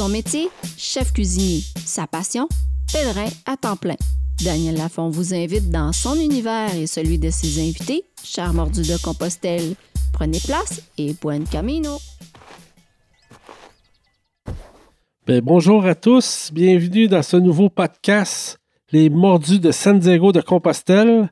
[0.00, 1.60] Son métier, chef cuisinier.
[1.76, 2.48] Sa passion,
[2.90, 3.96] pèlerin à temps plein.
[4.42, 8.96] Daniel Lafont vous invite dans son univers et celui de ses invités, cher mordu de
[9.04, 9.74] Compostelle.
[10.14, 11.98] Prenez place et buen camino.
[15.26, 18.58] Ben, bonjour à tous, bienvenue dans ce nouveau podcast,
[18.92, 21.28] Les Mordus de San Diego de Compostelle.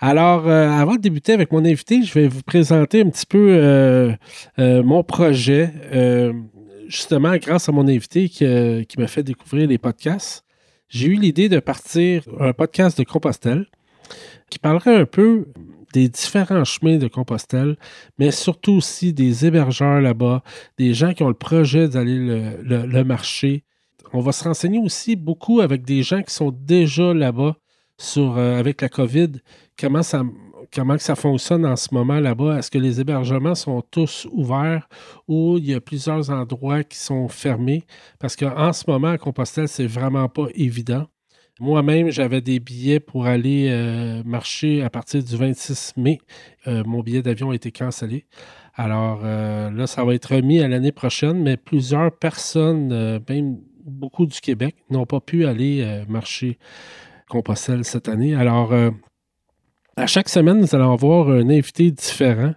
[0.00, 3.50] Alors, euh, avant de débuter avec mon invité, je vais vous présenter un petit peu
[3.50, 4.12] euh,
[4.58, 5.72] euh, mon projet,
[6.88, 8.44] justement grâce à mon invité qui,
[8.98, 10.44] m'a fait découvrir les podcasts.
[10.88, 13.66] J'ai eu l'idée de partir un podcast de Compostelle
[14.50, 15.46] qui parlerait un peu
[15.92, 17.76] des différents chemins de Compostelle,
[18.18, 20.42] mais surtout aussi des hébergeurs là-bas,
[20.76, 23.64] des gens qui ont le projet d'aller le, marcher.
[24.12, 27.56] On va se renseigner aussi beaucoup avec des gens qui sont déjà là-bas
[28.16, 29.32] euh, avec la COVID,
[29.78, 30.24] comment ça,
[30.72, 32.58] comment ça fonctionne en ce moment là-bas?
[32.58, 34.88] Est-ce que les hébergements sont tous ouverts
[35.28, 37.84] ou il y a plusieurs endroits qui sont fermés?
[38.18, 41.06] Parce qu'en ce moment, à Compostelle, c'est vraiment pas évident.
[41.60, 46.18] Moi-même, j'avais des billets pour aller euh, marcher à partir du 26 mai.
[46.66, 48.26] Euh, mon billet d'avion a été cancellé.
[48.74, 54.26] Alors euh, là, ça va être remis à l'année prochaine, mais plusieurs personnes, même beaucoup
[54.26, 56.58] du Québec, n'ont pas pu aller marcher
[57.28, 58.34] Compostelle cette année.
[58.34, 58.72] Alors,
[59.96, 62.54] à chaque semaine, nous allons avoir un invité différent.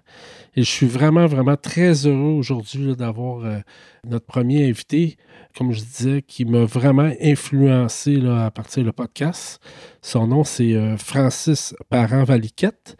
[0.56, 3.44] Et je suis vraiment, vraiment très heureux aujourd'hui d'avoir
[4.04, 5.18] notre premier invité
[5.58, 9.60] comme je disais, qui m'a vraiment influencé à partir du podcast.
[10.04, 12.96] Son nom, c'est euh, Francis Parent-Valiquette.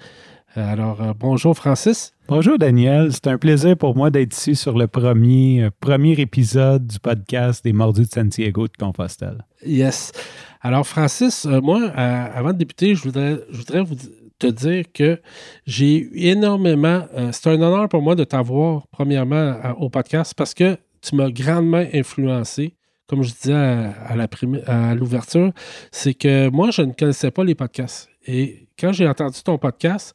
[0.58, 2.14] Euh, alors, euh, bonjour Francis.
[2.30, 7.00] Bonjour Daniel, c'est un plaisir pour moi d'être ici sur le premier, premier épisode du
[7.00, 9.46] podcast des Mordus de Santiago de Compostelle.
[9.66, 10.12] Yes.
[10.60, 13.96] Alors Francis, moi, avant de débuter, je voudrais, je voudrais vous
[14.40, 15.22] te dire que
[15.66, 20.78] j'ai eu énormément, c'est un honneur pour moi de t'avoir premièrement au podcast parce que
[21.02, 22.76] tu m'as grandement influencé.
[23.08, 25.54] Comme je disais à, l'ouverture,
[25.94, 28.10] c'est que moi, je ne connaissais pas les podcasts.
[28.26, 30.14] Et quand j'ai entendu ton podcast,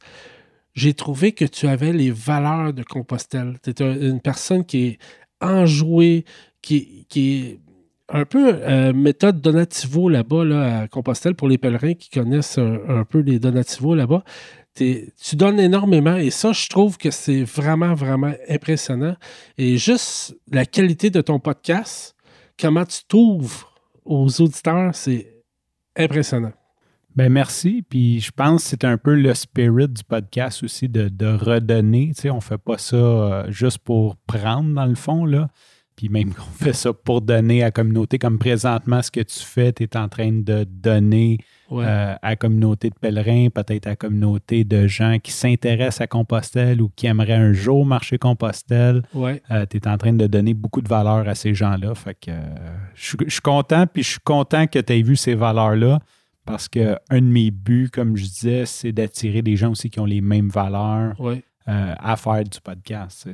[0.73, 3.57] j'ai trouvé que tu avais les valeurs de Compostelle.
[3.63, 4.99] Tu es une personne qui est
[5.41, 6.25] enjouée,
[6.61, 7.59] qui, est
[8.09, 13.05] un peu euh, méthode Donativo là-bas, là, à Compostelle, pour les pèlerins qui connaissent un,
[13.05, 14.23] peu les Donativos là-bas
[14.75, 19.15] tu donnes énormément et ça, je trouve que c'est vraiment, vraiment impressionnant.
[19.57, 22.15] Et juste la qualité de ton podcast,
[22.59, 23.73] comment tu t'ouvres
[24.03, 25.43] aux auditeurs, c'est
[25.95, 26.53] impressionnant.
[27.15, 27.83] Ben merci.
[27.87, 32.11] Puis je pense que c'est un peu le spirit du podcast aussi de, redonner.
[32.15, 35.47] Tu sais, on ne fait pas ça euh, juste pour prendre dans le fond, là.
[35.95, 39.39] Puis même qu'on fait ça pour donner à la communauté, comme présentement, ce que tu
[39.39, 41.37] fais, tu es en train de donner
[41.71, 46.07] euh, à la communauté de pèlerins, peut-être à la communauté de gens qui s'intéressent à
[46.07, 49.03] Compostelle ou qui aimeraient un jour marcher Compostelle.
[49.13, 49.41] Ouais.
[49.51, 51.95] Euh, tu es en train de donner beaucoup de valeur à ces gens-là.
[51.95, 52.41] Fait que euh,
[52.95, 55.99] je, suis content, puis je suis content que tu aies vu ces valeurs-là.
[56.45, 59.99] Parce que un de mes buts, comme je disais, c'est d'attirer des gens aussi qui
[59.99, 61.15] ont les mêmes valeurs
[61.65, 63.29] à faire du podcast.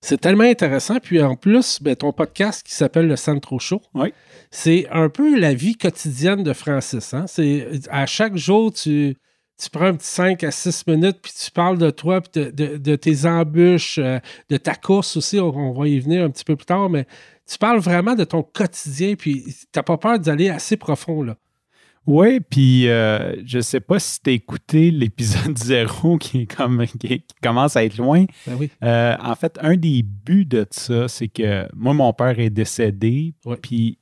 [0.00, 1.00] C'est tellement intéressant.
[1.00, 4.12] Puis en plus, ben, ton podcast qui s'appelle Le Centro Show, oui
[4.54, 7.12] c'est un peu la vie quotidienne de Francis.
[7.12, 7.24] Hein?
[7.26, 9.16] C'est, à chaque jour, tu,
[9.60, 12.96] tu prends un petit 5 à 6 minutes, puis tu parles de toi, puis de,
[12.96, 14.20] tes embûches, euh,
[14.50, 15.40] de ta course aussi.
[15.40, 17.04] On, va y venir un petit peu plus tard, mais
[17.50, 21.22] tu parles vraiment de ton quotidien, puis tu n'as pas peur d'aller assez profond.
[21.24, 21.36] là.
[22.06, 26.84] Oui, puis euh, je sais pas si tu as écouté l'épisode zéro qui, est comme,
[26.86, 28.24] qui, commence à être loin.
[28.46, 28.70] Ben oui.
[28.82, 33.34] Euh, en fait, un des buts de ça, c'est que moi, mon père est décédé,
[33.62, 33.98] puis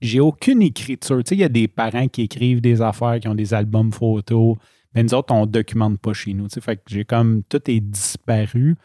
[0.00, 1.18] j'ai aucune écriture.
[1.18, 3.92] Tu sais, il y a des parents qui écrivent des affaires, qui ont des albums
[3.92, 4.56] photos.
[4.94, 6.48] Mais nous autres, on ne documente pas chez nous.
[6.48, 8.76] Tu sais, fait que j'ai comme tout est disparu.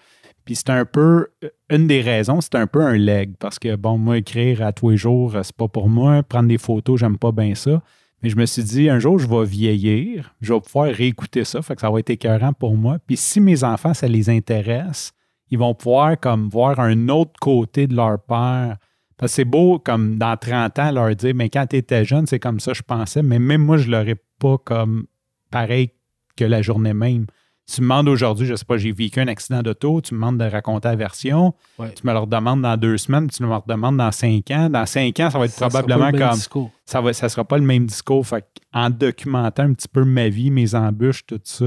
[0.45, 1.27] Puis c'est un peu,
[1.69, 3.35] une des raisons, c'est un peu un leg.
[3.37, 6.23] Parce que, bon, moi, écrire à tous les jours, c'est pas pour moi.
[6.23, 7.81] Prendre des photos, j'aime pas bien ça.
[8.23, 11.61] Mais je me suis dit, un jour, je vais vieillir, je vais pouvoir réécouter ça,
[11.61, 12.97] que ça va être écœurant pour moi.
[13.05, 15.13] Puis si mes enfants, ça les intéresse,
[15.49, 18.77] ils vont pouvoir comme voir un autre côté de leur père
[19.17, 22.39] parce c'est beau, comme dans 30 ans, leur dire, mais quand tu étais jeune, c'est
[22.39, 25.07] comme ça, je pensais, mais même moi, je l'aurais pas comme
[25.49, 25.89] pareil
[26.35, 27.25] que la journée même.
[27.69, 30.37] Tu me demandes aujourd'hui, je sais pas, j'ai vécu un accident d'auto, tu me demandes
[30.37, 31.53] de raconter la version,
[31.95, 34.69] tu me le demandes dans deux semaines, tu me le redemandes dans cinq ans.
[34.69, 36.37] Dans cinq ans, ça va être probablement comme.
[36.85, 38.25] Ça ne sera pas le même discours.
[38.25, 41.65] Fait en documentant un petit peu ma vie, mes embûches, tout ça.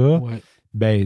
[0.73, 1.05] Ben,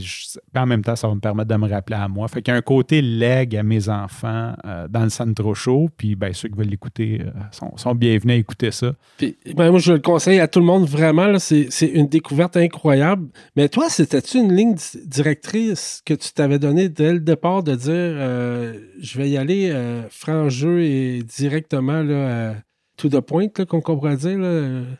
[0.54, 2.28] en même temps, ça va me permettre de me rappeler à moi.
[2.28, 5.88] Fait qu'il y a un côté leg à mes enfants euh, dans le Centro Show,
[5.96, 8.92] puis ben, ceux qui veulent l'écouter euh, sont, bienvenus à écouter ça.
[9.20, 13.28] Ben, moi, je le conseille à tout le monde, vraiment, c'est une découverte incroyable.
[13.56, 14.76] Mais toi, c'était-tu une ligne
[15.06, 19.74] directrice que tu t'avais donnée dès le départ de dire euh, je vais y aller
[20.10, 22.54] franc jeu et directement là,
[22.96, 24.38] to the point, qu'on pourrait dire.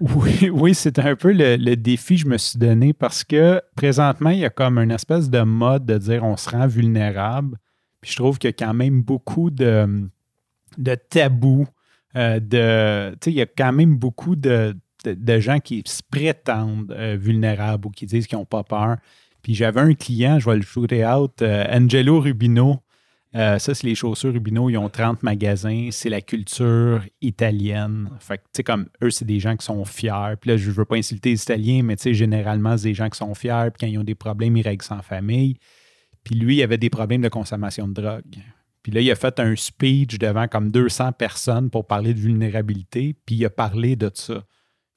[0.00, 4.30] Oui, oui c'était un peu le, défi que je me suis donné parce que présentement,
[4.30, 7.58] il y a comme une espèce de mode de dire on se rend vulnérable.
[8.00, 10.08] Puis je trouve qu'il y a quand même beaucoup de,
[10.78, 11.66] de tabous.
[12.16, 14.76] Euh, de, il y a quand même beaucoup de,
[15.38, 18.96] gens qui se prétendent euh, vulnérables ou qui disent qu'ils n'ont pas peur.
[19.42, 22.80] Puis j'avais un client, je vais le shooter out, euh, Angelo Rubino,
[23.36, 24.70] euh, ça, c'est les chaussures Rubino.
[24.70, 25.88] Ils ont 30 magasins.
[25.90, 28.08] C'est la culture italienne.
[28.20, 30.34] Fait que, tu sais, comme eux, c'est des gens qui sont fiers.
[30.40, 33.08] Puis là, je veux pas insulter les Italiens, mais tu sais, généralement, c'est des gens
[33.08, 33.70] qui sont fiers.
[33.72, 35.56] Puis quand ils ont des problèmes, ils règlent sans famille.
[36.22, 38.36] Puis lui, il avait des problèmes de consommation de drogue.
[38.82, 43.16] Puis là, il a fait un speech devant comme 200 personnes pour parler de vulnérabilité.
[43.26, 44.44] Puis il a parlé de ça.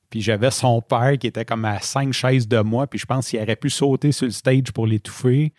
[0.10, 2.86] Puis j'avais son père qui était comme à cinq chaises de moi.
[2.86, 5.54] Puis je pense qu'il aurait pu sauter sur le stage pour l'étouffer.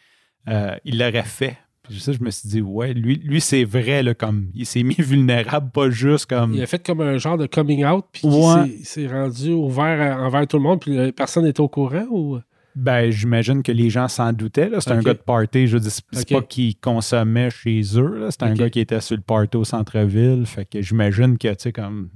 [0.46, 1.58] Euh, il l'aurait fait
[1.90, 4.96] ça, je me suis dit, ouais, lui, lui c'est vrai, là, comme il s'est mis
[4.98, 6.54] vulnérable, pas juste comme.
[6.54, 10.46] Il a fait comme un genre de coming out, puis il s'est rendu ouvert envers
[10.46, 12.38] tout le monde, puis personne n'est au courant ou?
[12.74, 14.70] Ben, j'imagine que les gens s'en doutaient.
[14.78, 15.66] C'est un gars de party.
[15.66, 18.28] Je dis, c'est pas qu'il consommait chez eux.
[18.30, 20.46] C'est un gars qui était sur le party au centre-ville.
[20.46, 22.10] Fait que j'imagine que, tu sais, comme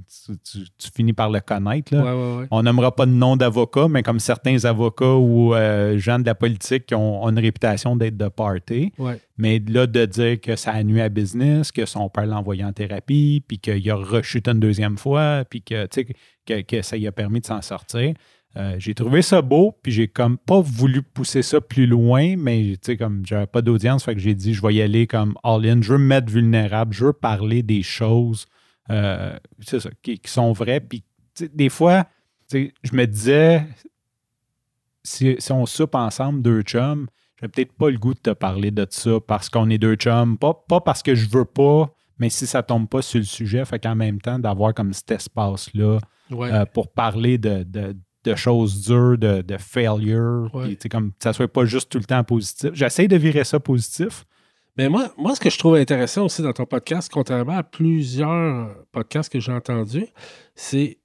[0.45, 1.93] tu, finis par le connaître.
[2.51, 6.35] On n'aimera pas de nom d'avocat, mais comme certains avocats ou euh, gens de la
[6.35, 8.93] politique qui ont, une réputation d'être de party.
[9.39, 12.65] Mais là, de dire que ça a nuit à business, que son père l'a envoyé
[12.65, 15.87] en thérapie, puis qu'il a rechuté une deuxième fois, puis que,
[16.47, 18.15] que, que ça lui a permis de s'en sortir.
[18.57, 22.75] Euh, j'ai trouvé ça beau, puis j'ai comme pas voulu pousser ça plus loin, mais
[22.75, 25.39] tu sais, comme j'avais pas d'audience, fait que j'ai dit je vais y aller comme
[25.43, 28.47] all-in, je veux me mettre vulnérable, je veux parler des choses
[28.91, 30.81] euh, ça, qui, sont vraies.
[30.81, 31.03] Puis
[31.55, 32.05] des fois,
[32.51, 33.67] je me disais,
[35.03, 37.09] si, on soupe ensemble deux chums,
[37.41, 40.37] j'ai peut-être pas le goût de te parler de ça parce qu'on est deux chums,
[40.37, 43.65] pas, pas parce que je veux pas, mais si ça tombe pas sur le sujet,
[43.65, 45.99] fait qu'en même temps, d'avoir comme cet espace-là
[46.31, 47.97] euh, pour parler de de
[48.35, 50.51] choses dures, de, de failure.
[50.91, 52.71] comme que ça soit pas juste tout le temps positif.
[52.73, 54.25] J'essaie de virer ça positif.
[54.77, 58.75] Mais moi, moi, ce que je trouve intéressant aussi dans ton podcast, contrairement à plusieurs
[58.91, 60.07] podcasts que j'ai entendus,
[60.55, 60.99] c'est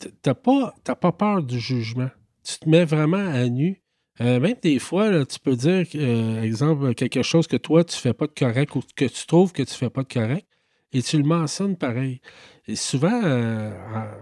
[0.00, 2.10] tu n'as pas, pas peur du jugement.
[2.42, 3.80] Tu te mets vraiment à nu.
[4.20, 8.00] Euh, même des fois, tu peux dire, euh, exemple, quelque chose que toi, tu ne
[8.00, 10.46] fais pas de correct ou que tu trouves que tu ne fais pas de correct,
[10.92, 12.20] et tu le mentionnes pareil.
[12.66, 13.72] Et souvent, euh,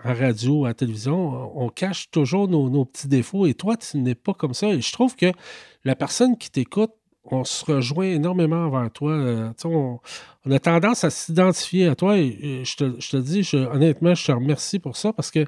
[0.05, 3.47] en, radio, à télévision, on cache toujours nos, petits défauts.
[3.47, 4.69] Et toi, tu n'es pas comme ça.
[4.69, 5.33] Et je trouve que
[5.85, 6.91] la personne qui t'écoute,
[7.25, 9.13] on se rejoint énormément vers toi.
[9.13, 10.01] Euh, on,
[10.51, 12.19] a tendance à s'identifier à toi.
[12.19, 15.47] Et, je, te, dis, honnêtement, je te remercie pour ça parce que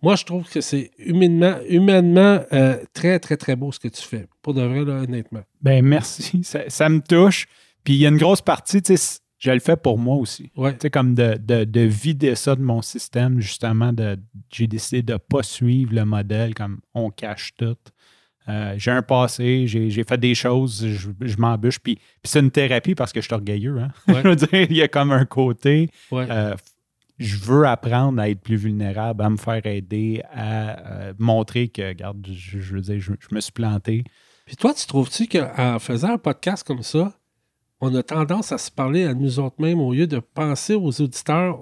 [0.00, 4.02] moi, je trouve que c'est humainement, humainement euh, très, très, très beau ce que tu
[4.02, 4.26] fais.
[4.40, 5.42] Pour de vrai, honnêtement.
[5.60, 6.42] Ben merci.
[6.42, 7.46] Ça, ça me touche.
[7.84, 10.52] Puis il y a une grosse partie, tu sais, je le fais pour moi aussi.
[10.54, 14.16] Tu sais, comme de, vider ça de mon système, justement, de,
[14.52, 17.76] j'ai décidé de ne pas suivre le modèle comme on cache tout.
[18.48, 21.80] Euh, j'ai un passé, j'ai, fait des choses, je, m'embûche.
[21.80, 23.78] Puis, c'est une thérapie parce que je suis orgueilleux.
[23.80, 23.90] Hein?
[24.06, 25.90] je veux dire, il y a comme un côté.
[26.12, 26.54] Euh,
[27.18, 31.88] je veux apprendre à être plus vulnérable, à me faire aider, à euh, montrer que,
[31.88, 34.04] regarde, je, veux dire, je, me suis planté.
[34.46, 37.12] Puis toi, tu trouves-tu qu'en faisant un podcast comme ça,
[37.82, 41.00] on a tendance à se parler à nous autres mêmes au lieu de penser aux
[41.00, 41.58] auditeurs.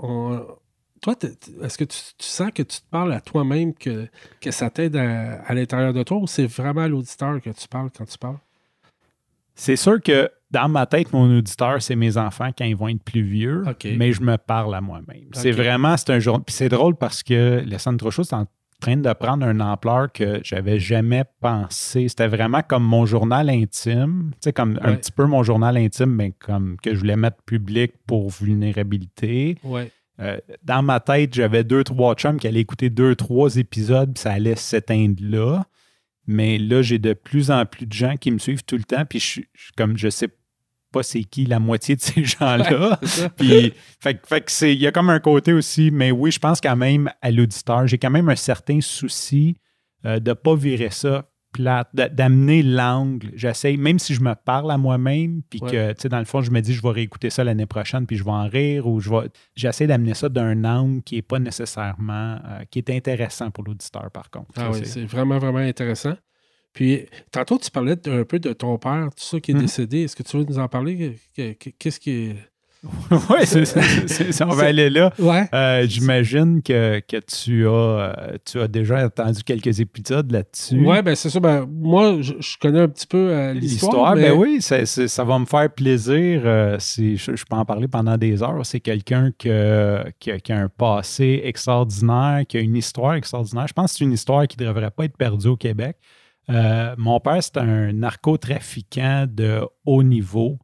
[1.00, 1.14] toi,
[1.62, 4.06] est-ce que tu, sens que tu te parles à toi-même, que,
[4.38, 7.88] que ça t'aide à, l'intérieur de toi, ou c'est vraiment à l'auditeur que tu parles
[7.96, 8.38] quand tu parles?
[9.54, 13.02] C'est sûr que dans ma tête, mon auditeur, c'est mes enfants quand ils vont être
[13.02, 13.64] plus vieux,
[13.96, 15.30] mais je me parle à moi-même.
[15.32, 16.42] C'est vraiment, c'est un jour.
[16.44, 18.46] Puis c'est drôle parce que le centre chaud, c'est en
[18.80, 22.08] train de prendre une ampleur que j'avais jamais pensé.
[22.08, 26.14] C'était vraiment comme mon journal intime, tu sais, comme un petit peu mon journal intime,
[26.14, 29.56] mais comme que je voulais mettre public pour vulnérabilité.
[30.20, 34.22] Euh, dans ma tête, j'avais deux, trois chums qui allaient écouter deux, trois épisodes, puis
[34.22, 35.64] ça allait s'éteindre là.
[36.26, 39.04] Mais là, j'ai de plus en plus de gens qui me suivent tout le temps,
[39.04, 39.40] puis je,
[39.76, 40.28] comme je sais
[40.90, 42.98] pas c'est qui la moitié de ces gens-là.
[43.36, 46.76] Puis, fait, fait il y a comme un côté aussi, mais oui, je pense quand
[46.76, 49.56] même à l'auditeur, j'ai quand même un certain souci
[50.04, 53.30] euh, de ne pas virer ça plate, d'amener l'angle.
[53.34, 56.42] J'essaie, même si je me parle à moi-même, puis que, tu sais, dans le fond,
[56.42, 59.00] je me dis, je vais réécouter ça l'année prochaine, puis je vais en rire, ou
[59.00, 59.30] je vais.
[59.56, 62.38] J'essaie d'amener ça d'un angle qui n'est pas nécessairement.
[62.44, 64.50] Euh, qui est intéressant pour l'auditeur, par contre.
[64.56, 66.14] Ah oui, c'est vraiment, vraiment intéressant.
[66.72, 69.60] Puis, tantôt, tu parlais un peu de ton père, tout ça qui est Mhm.
[69.60, 70.02] décédé.
[70.02, 71.16] Est-ce que tu veux nous en parler?
[71.36, 72.36] Que- que- Qu'est-ce qui est.
[73.10, 75.12] oui, c'est On va aller là.
[75.18, 75.46] Ouais.
[75.52, 80.80] Euh, J'imagine que, que tu, as, euh, tu as déjà entendu quelques épisodes là-dessus.
[80.86, 81.40] Ouais, ben c'est ça.
[81.40, 83.92] Ben, moi, je, je connais un petit peu euh, l'histoire.
[83.92, 86.40] L'histoire, mais- ben oui, c'est- c'est- ça va me faire plaisir.
[86.46, 88.64] euh, c'est- je, je peux en parler pendant des heures.
[88.64, 93.66] C'est quelqu'un que- qui, a, qui a un passé extraordinaire, qui a une histoire extraordinaire.
[93.68, 95.96] Je pense que c'est une histoire qui ne devrait pas être perdue au Québec.
[96.50, 100.58] Euh, mon père, c'est un narcotrafiquant de haut niveau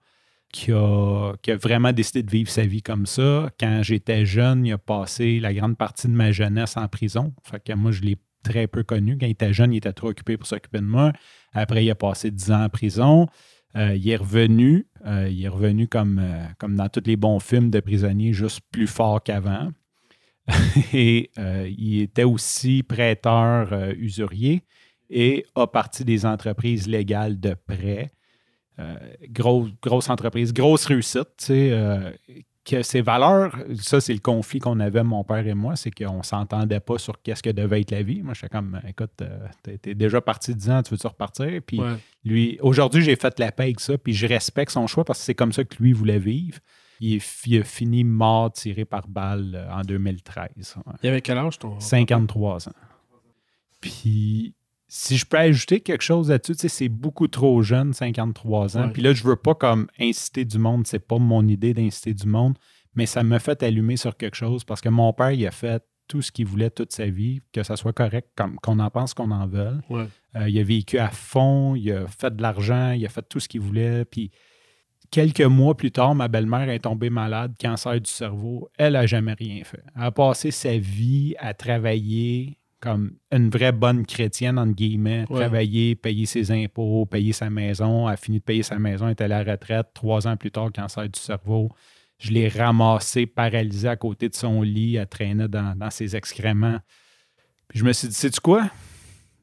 [0.53, 3.51] qui a, vraiment décidé de vivre sa vie comme ça.
[3.61, 7.35] Quand j'étais jeune, il a passé la grande partie de ma jeunesse en prison.
[7.77, 9.19] Moi, je l'ai très peu connu.
[9.19, 11.13] Quand il était jeune, il était trop occupé pour s'occuper de moi.
[11.53, 13.27] Après, il a passé 10 ans en prison.
[13.77, 14.87] Euh, il est revenu.
[15.05, 16.23] euh, il est revenu comme,
[16.63, 19.71] dans tous les bons films de prisonniers, juste plus fort qu'avant.
[20.95, 21.31] et
[21.77, 24.63] il était aussi prêteur usurier
[25.11, 28.11] et a parti des entreprises légales de prêt.
[28.79, 28.95] Euh,
[29.31, 32.11] grosse, grosse entreprise, grosse réussite, tu sais, euh,
[32.63, 36.23] que ses valeurs, ça c'est le conflit qu'on avait mon père et moi, c'est qu'on
[36.23, 38.23] s'entendait pas sur qu'est-ce que devait être la vie.
[38.23, 41.61] Moi, j'étais comme, écoute, euh, t'es- déjà parti 10 ans, tu veux-tu repartir?
[41.67, 41.95] Puis Ouais.
[42.25, 45.25] lui, aujourd'hui, j'ai fait la paix avec ça, puis je respecte son choix parce que
[45.25, 46.59] c'est comme ça que lui voulait vivre.
[47.01, 50.75] Il, a fini mort tiré par balle euh, en 2013.
[50.87, 50.93] ouais.
[51.03, 51.79] Il avait quel âge ton.
[51.81, 52.73] 53 ans.
[53.81, 54.55] Puis,
[54.89, 58.89] si je peux ajouter quelque chose là-dessus, tu sais, c'est beaucoup trop jeune, 53 ans.
[58.91, 62.27] Puis là, je veux pas comme inciter du monde, c'est pas mon idée d'inciter du
[62.27, 62.57] monde,
[62.95, 65.83] mais ça m'a fait allumer sur quelque chose parce que mon père, il a fait
[66.09, 69.13] tout ce qu'il voulait toute sa vie, que ça soit correct, comme qu'on en pense
[69.13, 69.81] qu'on en veuille.
[69.91, 70.07] Ouais.
[70.37, 73.41] Euh, il a vécu à fond, il a fait de l'argent, il a fait tout
[73.41, 74.05] ce qu'il voulait.
[74.05, 74.31] Puis
[75.11, 78.71] quelques mois plus tard, ma belle-mère est tombée malade, cancer du cerveau.
[78.79, 79.83] Elle n'a jamais rien fait.
[79.97, 85.25] Elle a passé sa vie à travailler comme une vraie bonne chrétienne, entre guillemets.
[85.29, 85.41] Ouais.
[85.41, 88.07] Travailler, payer ses impôts, payer sa maison.
[88.07, 89.89] A fini de payer sa maison, est à la retraite.
[89.95, 91.71] Trois ans plus tard, cancer du cerveau.
[92.19, 96.79] Je l'ai ramassé, paralysé à côté de son lit, elle traînait dans, dans ses excréments.
[97.69, 98.71] Puis je me suis dit, sais-tu quoi?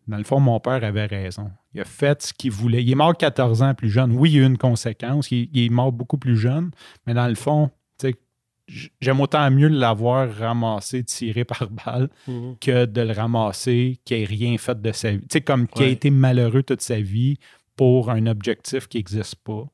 [0.07, 1.51] Dans le fond, mon père avait raison.
[1.73, 2.83] Il a fait ce qu'il voulait.
[2.83, 4.11] Il est mort 14 ans plus jeune.
[4.17, 5.31] Oui, il y a eu une conséquence.
[5.31, 6.71] Il, il est mort beaucoup plus jeune.
[7.05, 7.69] Mais dans le fond,
[7.99, 8.17] tu sais, j-
[8.67, 12.55] j'aime autant mieux l'avoir ramassé, tiré par balle, Mhm.
[12.61, 15.19] que de le ramasser, qui n'ait rien fait de sa vie.
[15.21, 17.37] Tu sais, comme qui a été malheureux toute sa vie
[17.75, 19.65] pour un objectif qui n'existe pas.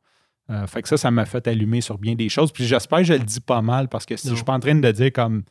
[0.50, 2.51] Euh, fait que ça, ça m'a fait allumer sur bien des choses.
[2.51, 4.31] Puis j'espère que je le dis pas mal parce que si Non.
[4.31, 5.43] je suis pas en train de dire comme.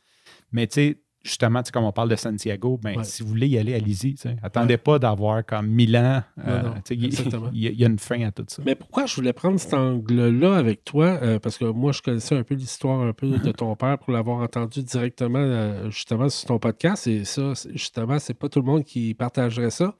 [0.51, 3.03] Mais tu sais, justement, tu sais, comme on parle de Santiago, ben, Ouais.
[3.03, 4.15] si vous voulez y aller, allez-y.
[4.41, 6.23] Attendez pas d'avoir comme mille ans.
[6.47, 6.61] euh,
[6.91, 7.13] il
[7.53, 8.61] y, a- il y a une fin à tout ça.
[8.65, 11.19] Mais pourquoi je voulais prendre cet angle-là avec toi?
[11.21, 14.13] Euh, parce que moi, je connaissais un peu l'histoire un peu de ton père pour
[14.13, 17.05] l'avoir entendu directement euh, justement sur ton podcast.
[17.07, 19.95] Et ça, justement, c'est pas tout le monde qui partagerait ça.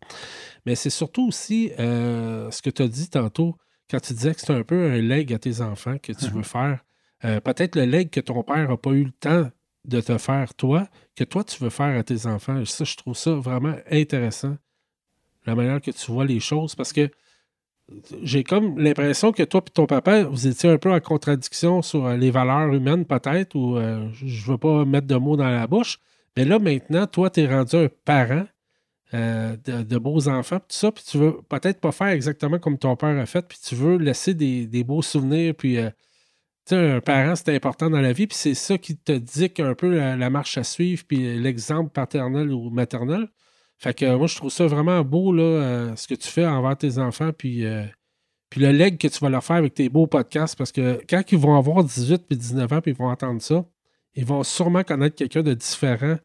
[0.65, 3.55] Mais c'est surtout aussi euh, ce que tu as dit tantôt,
[3.91, 6.43] quand tu disais que c'est un peu un leg à tes enfants que tu veux
[6.43, 6.79] faire.
[7.25, 9.49] Euh, Peut-être le leg que ton père n'a pas eu le temps
[9.85, 12.63] de te faire toi, que toi tu veux faire à tes enfants.
[12.65, 14.57] Ça, je trouve ça vraiment intéressant.
[15.45, 16.75] La manière que tu vois les choses.
[16.75, 17.09] Parce que
[18.21, 22.05] j'ai comme l'impression que toi et ton papa, vous étiez un peu en contradiction sur
[22.05, 25.49] euh, les valeurs humaines, peut-être, ou euh, je ne veux pas mettre de mots dans
[25.49, 25.99] la bouche.
[26.37, 28.45] Mais là, maintenant, toi, tu es rendu un parent
[29.13, 32.95] euh, de, beaux enfants, tout ça, puis tu veux peut-être pas faire exactement comme ton
[32.95, 35.77] père a fait, puis tu veux laisser des, beaux souvenirs, puis
[36.69, 39.75] sais, un parent, c'est important dans la vie, puis c'est ça qui te dicte un
[39.75, 43.27] peu la, la marche à suivre, puis l'exemple paternel ou maternel.
[43.77, 46.77] Fait que moi, je trouve ça vraiment beau, là, euh, ce que tu fais envers
[46.77, 47.85] tes enfants, puis, euh,
[48.49, 51.23] puis le leg que tu vas leur faire avec tes beaux podcasts, parce que quand
[51.31, 53.65] ils vont avoir 18 puis 19 ans, puis ils vont entendre ça,
[54.15, 56.17] ils vont sûrement connaître quelqu'un de différent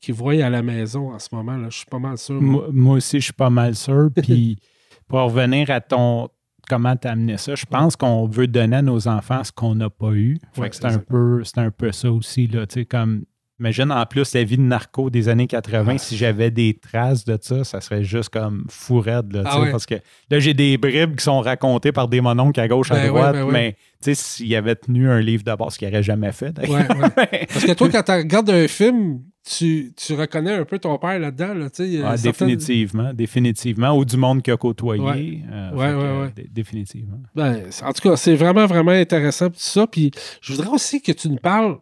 [0.00, 1.56] qu'ils voient à la maison en ce moment.
[1.56, 1.68] Là.
[1.70, 2.40] Je suis pas mal sûr.
[2.40, 4.08] Moi, moi aussi, je suis pas mal sûr.
[4.14, 4.58] Puis
[5.08, 6.28] pour revenir à ton
[6.68, 9.90] comment tu amené ça, je pense qu'on veut donner à nos enfants ce qu'on n'a
[9.90, 10.38] pas eu.
[10.56, 13.24] Ouais, c'est un peu un peu ça aussi là, tu sais comme
[13.60, 15.98] Imagine en plus la vie de narco des années 80, Ah.
[15.98, 19.86] si j'avais des traces de ça, ça serait juste comme fou raide, là, Ah parce
[19.86, 19.94] que
[20.28, 23.08] là, j'ai des bribes qui sont racontées par des mononcles à gauche, à Ben ouais,
[23.08, 26.32] droite, ben mais tu sais, s'il avait tenu un livre de base qu'il n'aurait jamais
[26.32, 26.52] fait.
[26.56, 31.18] Parce que toi, quand tu regardes un film, tu, tu reconnais un peu ton père
[31.18, 31.54] là-dedans.
[31.54, 33.96] Là, Ah, certaines- définitivement, définitivement.
[33.96, 35.02] Ou du monde qu'il a côtoyé.
[35.02, 35.42] Ouais.
[35.52, 36.32] euh, Ouais, que, ouais, ouais.
[36.34, 37.20] dé- Définitivement.
[37.34, 39.86] Ben, en tout cas, c'est vraiment, vraiment intéressant tout ça.
[39.86, 40.10] Puis
[40.40, 41.76] je voudrais aussi que tu nous parles,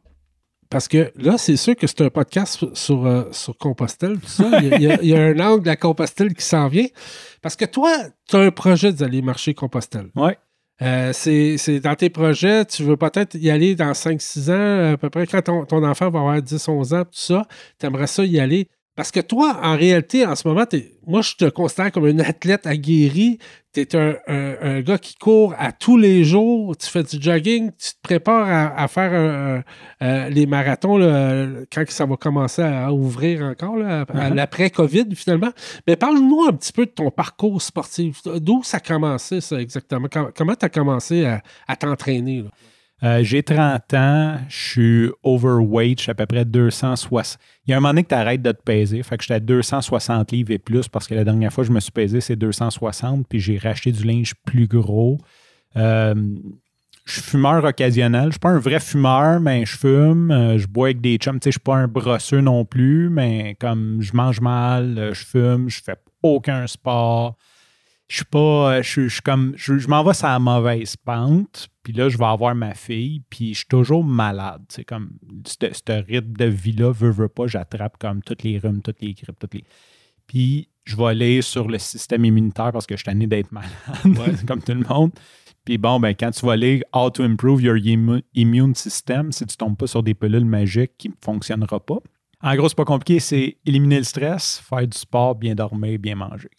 [0.70, 4.26] parce que là, c'est sûr que c'est un podcast sur, sur, euh, sur Compostelle, tout
[4.28, 4.60] ça.
[4.60, 6.44] Il y, a, il y a- il y a un angle de la Compostelle qui
[6.44, 6.86] s'en vient.
[7.42, 7.92] Parce que toi,
[8.28, 10.08] tu as un projet d'aller marcher Compostelle.
[10.16, 10.36] Ouais.
[10.82, 15.10] Euh, c'est dans tes projets, tu veux peut-être y aller dans 5-6 ans, à peu
[15.10, 17.46] près, quand ton, ton enfant va avoir 10-11 ans, tout ça,
[17.78, 18.68] tu aimerais ça y aller.
[18.94, 20.66] Parce que toi, en réalité, en ce moment,
[21.06, 23.38] moi, je te considère comme un athlète aguerri.
[23.72, 26.76] Tu es un, gars qui court à tous les jours.
[26.76, 27.70] Tu fais du jogging.
[27.70, 29.10] Tu te prépares à, faire
[30.02, 30.98] euh, les marathons
[31.72, 34.34] quand ça va commencer à ouvrir encore, à, uh-huh.
[34.34, 35.52] l'après-COVID, finalement.
[35.86, 38.20] Mais parle-nous un petit peu de ton parcours sportif.
[38.24, 40.08] D'où ça a commencé, ça, exactement?
[40.36, 42.44] Comment tu as commencé à, t'entraîner?
[43.04, 47.38] Euh, j'ai 30 ans, je suis overweight, je suis à peu près 260.
[47.66, 49.34] Il y a un moment donné que tu arrêtes de te peser, fait que j'étais
[49.34, 52.20] à 260 livres et plus parce que la dernière fois que je me suis pesé,
[52.20, 55.18] c'est 260, puis j'ai racheté du linge plus gros.
[55.76, 56.14] Euh,
[57.04, 58.26] je suis fumeur occasionnel.
[58.26, 60.30] Je suis pas un vrai fumeur, mais je fume.
[60.30, 61.40] Euh, je bois avec des chums.
[61.40, 65.24] Tu sais, je suis pas un brosseux non plus, mais comme je mange mal, je
[65.24, 67.36] fume, je fais aucun sport
[68.12, 68.74] je suis pas.
[68.74, 69.54] Euh, je, suis comme.
[69.56, 73.54] Je, m'en vais sur la mauvaise pente, puis là, je vais avoir ma fille, puis
[73.54, 74.62] je suis toujours malade.
[74.68, 75.12] C'est comme.
[75.46, 79.38] Ce rythme de vie-là, veut, veut pas, j'attrape comme toutes les rhumes, toutes les grippes,
[79.38, 79.64] toutes les.
[80.26, 84.44] Puis je vais aller sur le système immunitaire parce que je suis tanné d'être malade,
[84.46, 85.12] comme tout le monde.
[85.64, 87.78] Puis bon, ben, quand tu vas aller How to Improve Your
[88.34, 91.98] Immune System, si tu tombes pas sur des pilules magiques qui ne fonctionneront pas.
[92.42, 96.16] En gros, c'est pas compliqué, c'est éliminer le stress, faire du sport, bien dormir, bien
[96.16, 96.50] manger.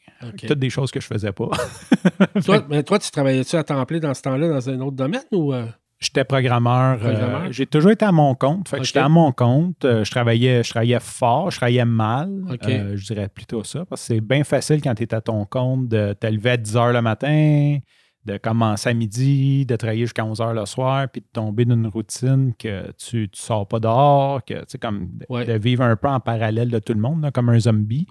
[0.48, 1.50] Toutes des choses que je faisais pas.
[2.46, 5.24] toi, mais toi, tu travaillais-tu à temps plein dans ce temps-là dans un autre domaine
[5.32, 5.54] ou.
[5.54, 5.66] Euh?
[6.00, 7.00] J'étais programmeur.
[7.02, 8.68] Euh, j'ai toujours été à mon compte.
[8.68, 9.86] Fait J'étais à mon compte.
[9.86, 12.44] Euh, je, travaillais, je travaillais fort, je travaillais mal.
[12.62, 13.86] je dirais plutôt ça.
[13.86, 16.58] Parce que c'est bien facile quand tu es à ton compte de te lever à
[16.58, 17.78] 10 h le matin,
[18.26, 21.76] de commencer à midi, de travailler jusqu'à 11 h le soir, puis de tomber dans
[21.76, 26.10] une routine que tu ne sors pas dehors, que tu comme de, vivre un peu
[26.10, 28.08] en parallèle de tout le monde, comme un zombie.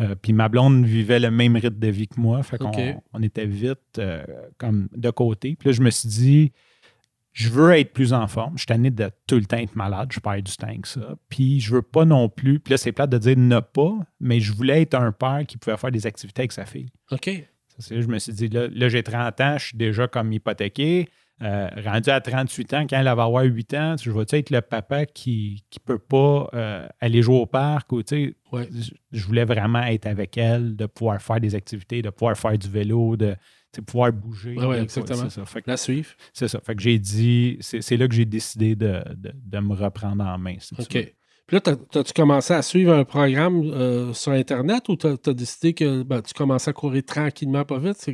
[0.00, 2.72] Euh, puis ma blonde vivait le même rythme de vie que moi, fait qu'on
[3.12, 4.24] on était vite euh,
[4.56, 5.56] comme de côté.
[5.58, 6.52] Puis là, je me suis dit,
[7.32, 8.54] je veux être plus en forme.
[8.54, 10.10] Je suis tanné de tout le temps être malade.
[10.12, 11.16] Je perds du temps que ça.
[11.28, 12.60] Puis je veux pas non plus.
[12.60, 15.58] Puis là, c'est plate de dire ne pas, mais je voulais être un père qui
[15.58, 16.88] pouvait faire des activités avec sa fille.
[17.10, 17.30] OK
[17.88, 21.08] je me suis dit, là, j'ai 30 ans, je suis déjà comme hypothéqué.
[21.42, 24.60] Euh, rendu à 38 ans, quand elle va avoir 8 ans, je vais être le
[24.60, 28.32] papa qui ne peut pas euh, aller jouer au parc ou je,
[29.12, 32.68] je, voulais vraiment être avec elle, de pouvoir faire des activités, de pouvoir faire du
[32.68, 33.36] vélo, de
[33.86, 34.54] pouvoir bouger.
[34.58, 35.30] Oui, exactement.
[35.30, 35.44] Ça.
[35.66, 36.10] la suivre.
[36.34, 36.60] C'est ça.
[36.60, 39.02] Fait que j'ai dit, c'est là que j'ai décidé de,
[39.52, 40.56] me reprendre en main.
[40.78, 41.14] OK.
[41.50, 45.74] Puis là, as-tu commencé à suivre un programme euh, sur Internet ou tu as, décidé
[45.74, 48.08] que ben, tu commençais à courir tranquillement, pas vite?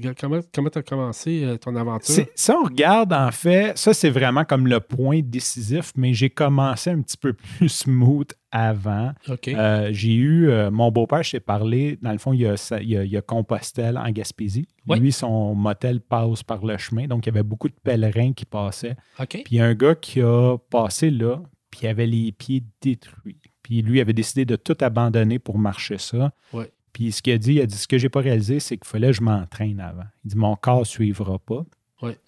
[0.54, 2.24] Comment tu as commencé euh, ton aventure?
[2.34, 6.88] Ça, on regarde, en fait, ça, c'est vraiment comme le point décisif, mais j'ai commencé
[6.88, 9.12] un petit peu plus smooth avant.
[9.48, 13.22] Euh, j'ai eu, mon beau-père, je t'ai parlé, dans le fond, il y a, il
[13.26, 14.66] Compostelle en Gaspésie.
[14.88, 18.46] Lui, son motel passe par le chemin, donc il y avait beaucoup de pèlerins qui
[18.46, 18.96] passaient.
[19.28, 22.62] Puis il y a un gars qui a passé là, puis il avait les pieds
[22.80, 23.40] détruits.
[23.62, 26.32] Puis lui avait décidé de tout abandonner pour marcher ça.
[26.92, 28.86] Puis ce qu'il a dit, il a dit ce que j'ai pas réalisé, c'est qu'il
[28.86, 30.06] fallait que je m'entraîne avant.
[30.24, 31.64] Il dit mon corps ne suivra pas.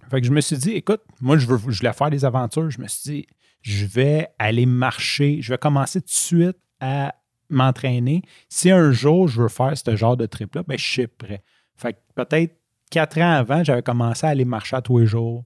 [0.09, 2.69] Fait que je me suis dit, écoute, moi je veux je voulais faire des aventures.
[2.69, 3.27] Je me suis dit,
[3.61, 7.15] je vais aller marcher, je vais commencer tout de suite à
[7.49, 8.21] m'entraîner.
[8.47, 11.43] Si un jour je veux faire ce genre de trip-là, ben, je suis prêt.
[11.75, 12.55] Fait que peut-être
[12.91, 15.43] quatre ans avant, j'avais commencé à aller marcher à tous les jours.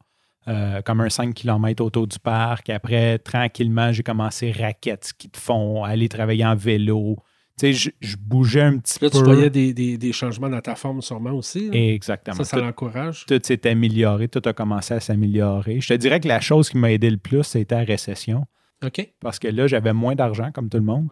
[0.50, 2.70] Euh, comme un 5 km autour du parc.
[2.70, 7.16] Après, tranquillement, j'ai commencé raquettes, ski de fond, aller travailler en vélo.
[7.58, 9.06] Tu sais, je, bougeais un petit peu.
[9.06, 11.70] Là, tu voyais des, changements dans ta forme sûrement aussi.
[11.72, 12.36] Exactement.
[12.36, 13.26] Ça, ça l'encourage.
[13.26, 15.80] Tout s'est amélioré, tout a commencé à s'améliorer.
[15.80, 18.46] Je te dirais que la chose qui m'a aidé le plus, c'était la récession.
[18.84, 19.14] OK.
[19.22, 21.08] Parce que là, j'avais moins d'argent, comme tout le monde.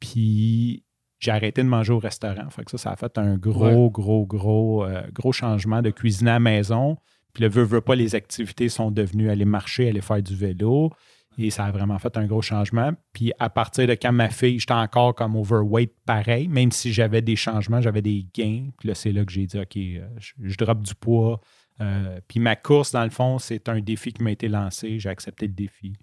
[0.00, 0.82] Puis
[1.20, 2.50] j'ai arrêté de manger au restaurant.
[2.50, 6.30] Fait que ça, ça a fait un gros, gros, gros, euh, gros changement de cuisiner
[6.30, 6.96] à la maison.
[7.32, 10.90] Puis le veut, veut pas, les activités sont devenues aller marcher, aller faire du vélo.
[11.38, 12.92] Et ça a vraiment fait un gros changement.
[13.14, 17.22] Puis à partir de quand ma fille, j'étais encore comme overweight pareil, même si j'avais
[17.22, 18.66] des changements, j'avais des gains.
[18.78, 21.40] Puis là, c'est là que j'ai dit, OK, euh, je, je drop du poids.
[21.80, 24.98] Euh, puis ma course, dans le fond, c'est un défi qui m'a été lancé.
[24.98, 25.94] J'ai accepté le défi.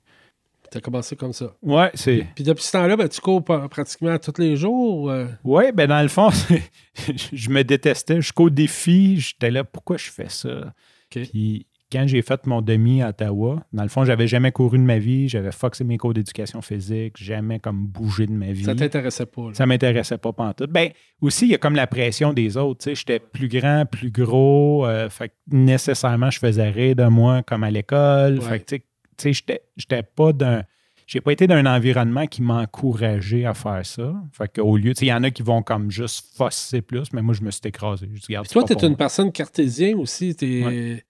[0.71, 1.55] Tu as commencé comme ça.
[1.63, 2.27] Ouais, c'est.
[2.35, 5.09] Puis, depuis ce temps-là, ben, tu cours pratiquement tous les jours.
[5.09, 5.25] Euh?
[5.43, 6.29] Oui, ben dans le fond,
[7.33, 8.17] je me détestais.
[8.17, 10.73] Jusqu'au défi, j'étais là, pourquoi je fais ça?
[11.09, 14.83] Puis quand j'ai fait mon demi à Ottawa, dans le fond, j'avais jamais couru de
[14.83, 18.63] ma vie, j'avais foxé mes cours d'éducation physique, jamais comme bougé de ma vie.
[18.63, 19.49] Ça t'intéressait pas?
[19.53, 20.67] Ça m'intéressait pas tout.
[20.69, 20.89] Ben
[21.21, 22.83] aussi, il y a comme la pression des autres.
[22.83, 27.05] Tu sais, j'étais plus grand, plus gros, euh, fait que nécessairement, je faisais rire de
[27.05, 28.39] moi comme à l'école.
[28.41, 28.83] Fait que tu
[29.17, 30.63] sais, j'étais, j'étais pas d'un
[31.09, 34.13] j'ai pas été dans un environnement qui m'a encouragé à faire ça.
[34.31, 37.33] Fait qu'au lieu, il y en a qui vont comme juste fosser plus, mais moi,
[37.33, 38.07] je me suis écrasé.
[38.51, 40.35] toi, tu es une personne cartésienne aussi.
[40.39, 41.01] ils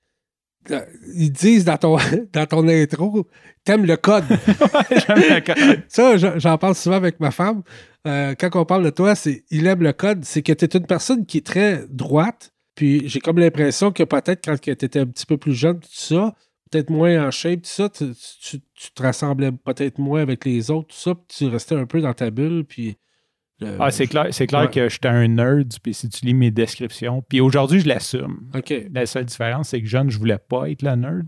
[1.34, 1.98] disent dans ton,
[2.34, 3.28] dans ton intro,
[3.66, 4.24] t'aimes le code.
[4.30, 5.84] J'aime le code.
[5.90, 7.64] Ça, j'en parle souvent avec ma femme.
[8.08, 10.24] Euh, quand on parle de toi, c'est il aime le code.
[10.24, 12.54] C'est que tu es une personne qui est très droite.
[12.74, 15.90] Puis j'ai comme l'impression que peut-être quand tu étais un petit peu plus jeune, tout
[15.92, 16.34] ça,
[16.70, 18.60] peut-être moins en shape, tout ça, tu,
[18.96, 22.14] te rassemblais peut-être moins avec les autres, tout ça, puis tu restais un peu dans
[22.14, 22.66] ta bulle.
[22.66, 22.98] Puis
[23.80, 27.22] ah, c'est clair, c'est clair que j'étais un nerd, puis si tu lis mes descriptions.
[27.28, 28.50] Puis aujourd'hui, je l'assume.
[28.94, 31.28] La seule différence, c'est que jeune, je voulais pas être le nerd.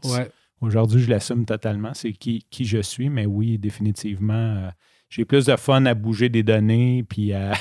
[0.61, 1.93] Aujourd'hui, je l'assume totalement.
[1.93, 4.33] C'est qui, qui je suis, mais oui, définitivement.
[4.33, 4.69] Euh,
[5.11, 7.51] j'ai plus de fun à bouger des données, puis à.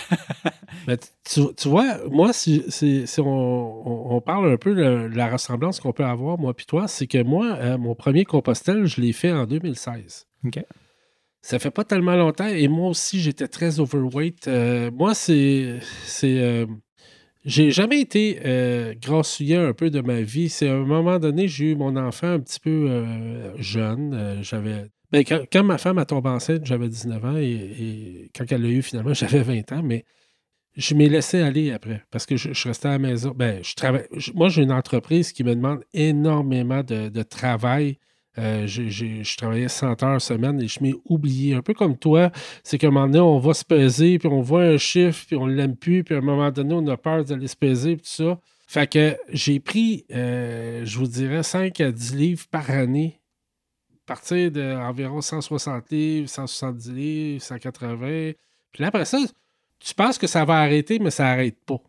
[1.24, 2.64] tu, vois, moi, si,
[3.18, 7.22] on, parle un peu de la ressemblance qu'on peut avoir, moi puis toi, c'est que
[7.22, 10.28] moi, euh, mon premier compostel, je l'ai fait en 2016.
[10.46, 10.64] OK.
[11.42, 14.46] Ça fait pas tellement longtemps et moi aussi, j'étais très overweight.
[14.46, 15.80] Euh, moi, c'est.
[16.04, 16.66] c'est euh,
[17.46, 20.50] j'ai jamais été euh, grassouillet un peu de ma vie.
[20.50, 24.38] C'est à un moment donné, j'ai eu mon enfant un petit peu euh, jeune.
[24.42, 24.90] j'avais.
[25.12, 28.82] Ben, quand, ma femme a tombé enceinte, j'avais 19 ans et, quand elle l'a eu
[28.82, 30.04] finalement, j'avais 20 ans, mais
[30.76, 33.32] je m'ai laissé aller après parce que je, restais à la maison.
[33.34, 34.06] Ben, je travaille.
[34.34, 37.98] moi, j'ai une entreprise qui me demande énormément de travail
[38.38, 41.54] euh, je travaillais 100 heures semaine et je m'ai oublié.
[41.54, 42.30] Un peu comme toi,
[42.62, 45.36] c'est qu'à un moment donné, on va se peser, puis on voit un chiffre, puis
[45.36, 47.96] on ne l'aime plus, puis à un moment donné, on a peur d'aller se peser,
[47.96, 48.40] puis tout ça.
[48.68, 53.19] Fait que j'ai pris, euh, je vous dirais, 5 à 10 livres par année,
[54.10, 58.32] partir d'environ 160 livres, 170 livres, 180.
[58.72, 59.18] Puis là, après ça,
[59.78, 61.80] tu penses que ça va arrêter, mais ça n'arrête pas.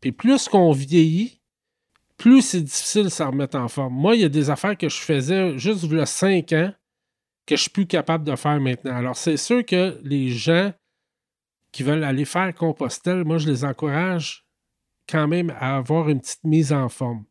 [0.00, 1.42] Puis plus qu'on vieillit,
[2.16, 3.92] plus c'est difficile de s'en remettre en forme.
[3.92, 6.72] Moi, il y a des affaires que je faisais juste il y a 5 ans
[7.44, 8.96] que je suis plus capable de faire maintenant.
[8.96, 10.72] Alors, c'est sûr que les gens
[11.70, 14.46] qui veulent aller faire Compostelle, moi, je les encourage
[15.06, 17.24] quand même à avoir une petite mise en forme.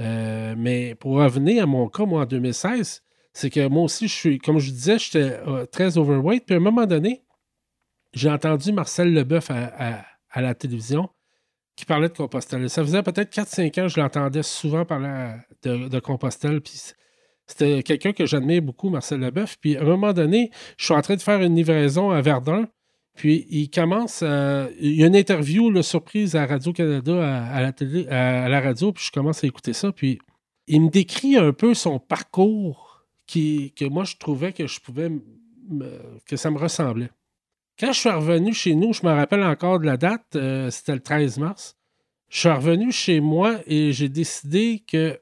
[0.00, 4.14] Euh, mais pour revenir à mon cas, moi, en 2016, c'est que moi aussi, je
[4.14, 6.44] suis, comme je disais, j'étais euh, très overweight.
[6.44, 7.24] Puis à un moment donné,
[8.12, 11.08] j'ai entendu Marcel Leboeuf à la télévision
[11.76, 12.68] qui parlait de Compostelle.
[12.68, 16.60] Ça faisait peut-être 4-5 ans je l'entendais souvent parler de, de Compostelle.
[16.60, 16.92] Puis
[17.46, 19.56] c'était quelqu'un que j'admire beaucoup, Marcel Leboeuf.
[19.60, 22.68] Puis à un moment donné, je suis en train de faire une livraison à Verdun.
[23.14, 27.72] Puis il commence à, Il y a une interview, surprise à Radio-Canada, à, la
[28.10, 29.92] à, la radio, puis je commence à écouter ça.
[29.92, 30.18] Puis
[30.66, 32.91] il me décrit un peu son parcours
[33.26, 35.10] que moi je trouvais que je pouvais.
[36.26, 37.10] que ça me ressemblait.
[37.78, 40.94] Quand je suis revenu chez nous, je me rappelle encore de la date, euh, c'était
[40.94, 41.76] le 13 mars.
[42.28, 45.20] Je suis revenu chez moi et j'ai décidé que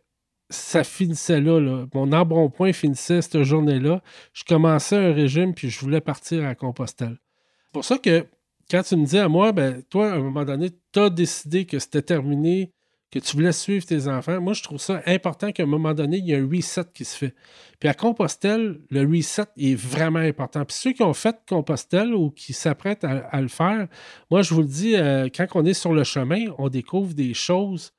[0.49, 1.87] ça finissait là, là.
[1.95, 4.03] Mon embonpoint finissait cette journée-là.
[4.33, 7.19] Je commençais un régime puis je voulais partir à Compostelle.
[7.67, 8.27] C'est pour ça que
[8.71, 11.67] quand tu me dis à moi, ben, toi, à un moment donné, tu as décidé
[11.67, 12.73] que c'était terminé,
[13.11, 16.19] que tu voulais suivre tes enfants, moi, je trouve ça important qu'à un moment donné,
[16.19, 17.35] il y a un reset qui se fait.
[17.81, 20.65] Puis à Compostelle, le reset est vraiment important.
[20.65, 23.89] Puis ceux qui ont fait Compostelle ou qui s'apprêtent à, le faire,
[24.31, 27.35] moi, je vous le dis, euh, quand on est sur le chemin, on découvre des
[27.35, 27.93] choses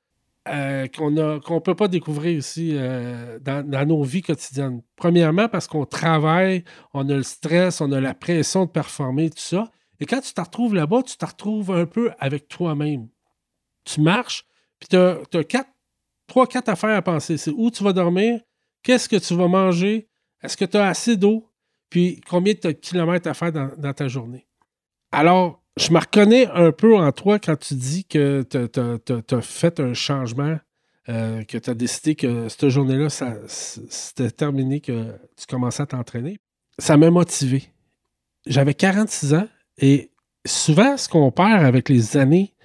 [0.48, 4.82] euh, qu'on ne peut pas découvrir ici euh, dans, dans, nos vies quotidiennes.
[4.96, 9.38] Premièrement, parce qu'on travaille, on a le stress, on a la pression de performer, tout
[9.38, 9.70] ça.
[10.00, 13.08] Et quand tu te retrouves là-bas, tu te retrouves un peu avec toi-même.
[13.84, 14.46] Tu marches,
[14.82, 15.70] puis tu as, quatre,
[16.28, 17.38] trois, quatre affaires à penser.
[17.38, 18.42] C'est où tu vas dormir,
[18.84, 20.10] qu'est-ce que tu vas manger,
[20.44, 21.48] est-ce que tu as assez d'eau,
[21.90, 24.48] puis combien de kilomètres à faire dans, ta journée.
[25.12, 29.80] Alors, je me reconnais un peu en toi quand tu dis que tu as, fait
[29.80, 30.58] un changement,
[31.10, 33.10] euh, que tu as décidé que cette journée-là,
[33.48, 36.40] c'était terminé, que tu commençais à t'entraîner.
[36.80, 37.66] Ça m'a motivé.
[38.48, 40.12] J'avais 46 ans et
[40.46, 42.56] souvent, ce qu'on perd avec les années,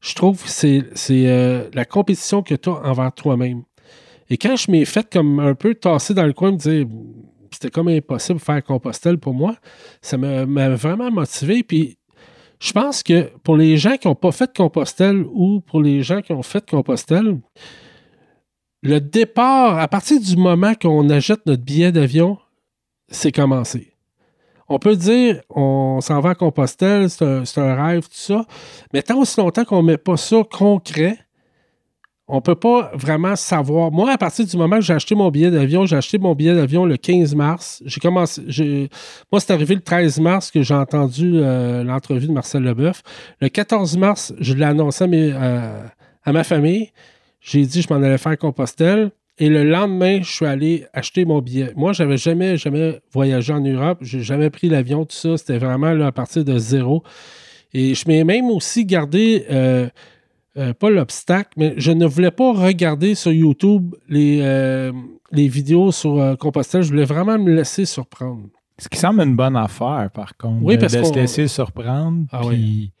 [0.00, 3.62] je trouve que c'est euh, la compétition que tu as envers toi-même.
[4.30, 6.86] Et quand je m'ai fait comme un peu tasser dans le coin, me dire
[7.50, 9.56] c'était comme impossible de faire Compostelle pour moi,
[10.02, 11.62] ça m'a vraiment motivé.
[11.62, 11.98] Puis
[12.60, 16.20] je pense que pour les gens qui n'ont pas fait Compostelle ou pour les gens
[16.20, 17.40] qui ont fait Compostelle,
[18.82, 22.38] le départ, à partir du moment qu'on achète notre billet d'avion,
[23.08, 23.97] c'est commencé
[24.68, 28.44] on peut dire on s'en va à Compostelle, c'est un, rêve, tout ça,
[28.92, 31.18] mais tant aussi longtemps qu'on ne met pas ça concret,
[32.30, 33.90] on ne peut pas vraiment savoir.
[33.90, 36.54] Moi, à partir du moment que j'ai acheté mon billet d'avion, j'ai acheté mon billet
[36.54, 37.82] d'avion le 15 mars.
[37.86, 38.42] J'ai commencé.
[39.32, 43.02] Moi, c'est arrivé le 13 mars que j'ai entendu euh, l'entrevue de Marcel Leboeuf.
[43.40, 45.82] Le 14 mars, je l'ai annoncé à, euh,
[46.22, 46.92] à ma famille.
[47.40, 49.10] J'ai dit je m'en allais faire Compostelle.
[49.38, 51.72] Et le lendemain, je suis allé acheter mon billet.
[51.76, 53.98] Moi, j'avais jamais, jamais voyagé en Europe.
[54.00, 55.36] J'ai jamais pris l'avion, tout ça.
[55.36, 57.04] C'était vraiment là, à partir de zéro.
[57.72, 59.88] Et je m'ai même aussi gardé euh,
[60.56, 64.92] euh, pas l'obstacle, mais je ne voulais pas regarder sur YouTube les, euh,
[65.30, 66.82] les vidéos sur Compostelle.
[66.82, 68.48] Je voulais vraiment me laisser surprendre.
[68.78, 70.62] Ce qui semble une bonne affaire, par contre.
[70.62, 72.24] Oui, parce de, se laisser surprendre.
[72.32, 72.92] Ah puis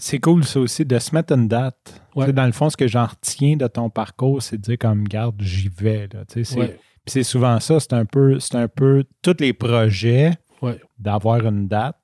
[0.00, 1.76] c'est cool, ça aussi, de se mettre une date.
[2.16, 2.24] Ouais.
[2.24, 4.78] Tu sais, Dans le fond, ce que j'en retiens de ton parcours, c'est de dire
[4.78, 6.08] comme, garde, j'y vais.
[6.12, 6.24] Là.
[6.26, 6.78] Tu sais, c'est- Ouais.
[7.04, 10.32] Puis c'est souvent ça, c'est un peu, c'est un peu tous les projets
[10.62, 10.78] Ouais.
[10.98, 11.96] d'avoir une date.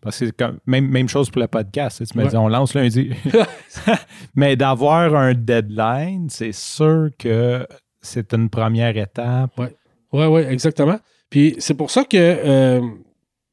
[0.00, 2.02] Parce que c'est comme, même, même chose pour le podcast.
[2.10, 2.30] tu me Ouais.
[2.30, 3.10] dis, on lance lundi.
[4.34, 7.66] Mais d'avoir un deadline, c'est sûr que
[8.00, 9.50] c'est une première étape.
[9.58, 10.98] Oui, oui, exactement.
[11.28, 12.80] Puis c'est pour ça que euh,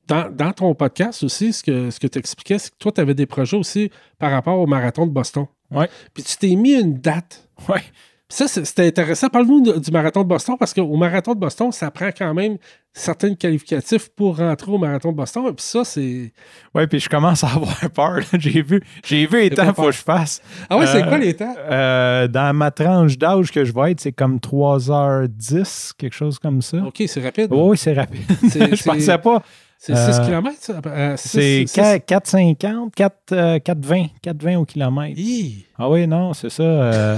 [0.08, 3.02] dans, dans ton podcast aussi, ce que, ce que tu expliquais, c'est que toi, tu
[3.02, 5.46] avais des projets aussi par rapport au marathon de Boston.
[5.72, 5.90] Ouais.
[6.14, 7.48] Puis tu t'es mis une date.
[7.68, 7.82] Ouais.
[8.30, 9.30] Puis ça, c'était intéressant.
[9.30, 12.58] Parle-nous du marathon de Boston, parce qu'au marathon de Boston, ça prend quand même
[12.92, 15.46] certains qualificatifs pour rentrer au marathon de Boston.
[15.48, 16.34] Et puis ça, c'est.
[16.76, 18.20] Oui, puis je commence à avoir peur.
[18.38, 20.42] J'ai vu, j'ai vu les temps qu'il faut que je fasse.
[20.70, 21.56] Ah ouais, c'est Euh, quoi les temps?
[21.58, 26.62] Euh, dans ma tranche d'âge que je vais être, c'est comme 3h10, quelque chose comme
[26.62, 26.78] ça.
[26.80, 27.48] OK, c'est rapide.
[27.52, 28.24] Oui, oui, c'est rapide.
[28.42, 29.42] Je pensais pas.
[29.80, 30.82] C'est 6 Euh, km, ça?
[30.88, 35.20] Euh, C'est six- 4,50, 4, euh, 4,20, 4,20 au kilomètre.
[35.20, 35.66] Hi!
[35.78, 36.64] Ah oui, non, c'est ça.
[36.64, 37.18] euh,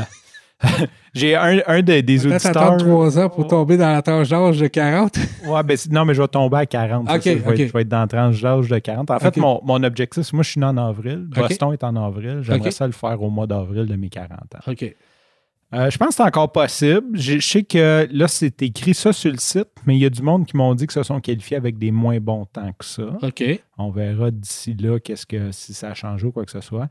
[1.13, 2.63] J'ai un, un des, des Peut-être auditeurs.
[2.63, 5.17] attendre 3 ans pour tomber dans la tranche d'âge de 40.
[5.47, 7.07] Ouais, ben, non, mais je vais tomber à 40.
[7.09, 9.09] c'est Ok, ça, je, vais être, je vais être dans la tranche d'âge de 40.
[9.09, 11.25] En fait, mon, mon objectif, moi, je suis né en avril.
[11.29, 12.39] Boston est en avril.
[12.43, 14.71] J'aimerais ça le faire au mois d'avril de mes 40 ans.
[14.71, 14.95] OK.
[15.73, 17.05] Euh, je pense que c'est encore possible.
[17.13, 20.09] Je, je sais que là, c'est écrit ça sur le site, mais il y a
[20.09, 22.85] du monde qui m'ont dit que se sont qualifiés avec des moins bons temps que
[22.85, 23.17] ça.
[23.21, 23.43] OK.
[23.77, 26.89] On verra d'ici là qu'est-ce que si ça a changé ou quoi que ce soit.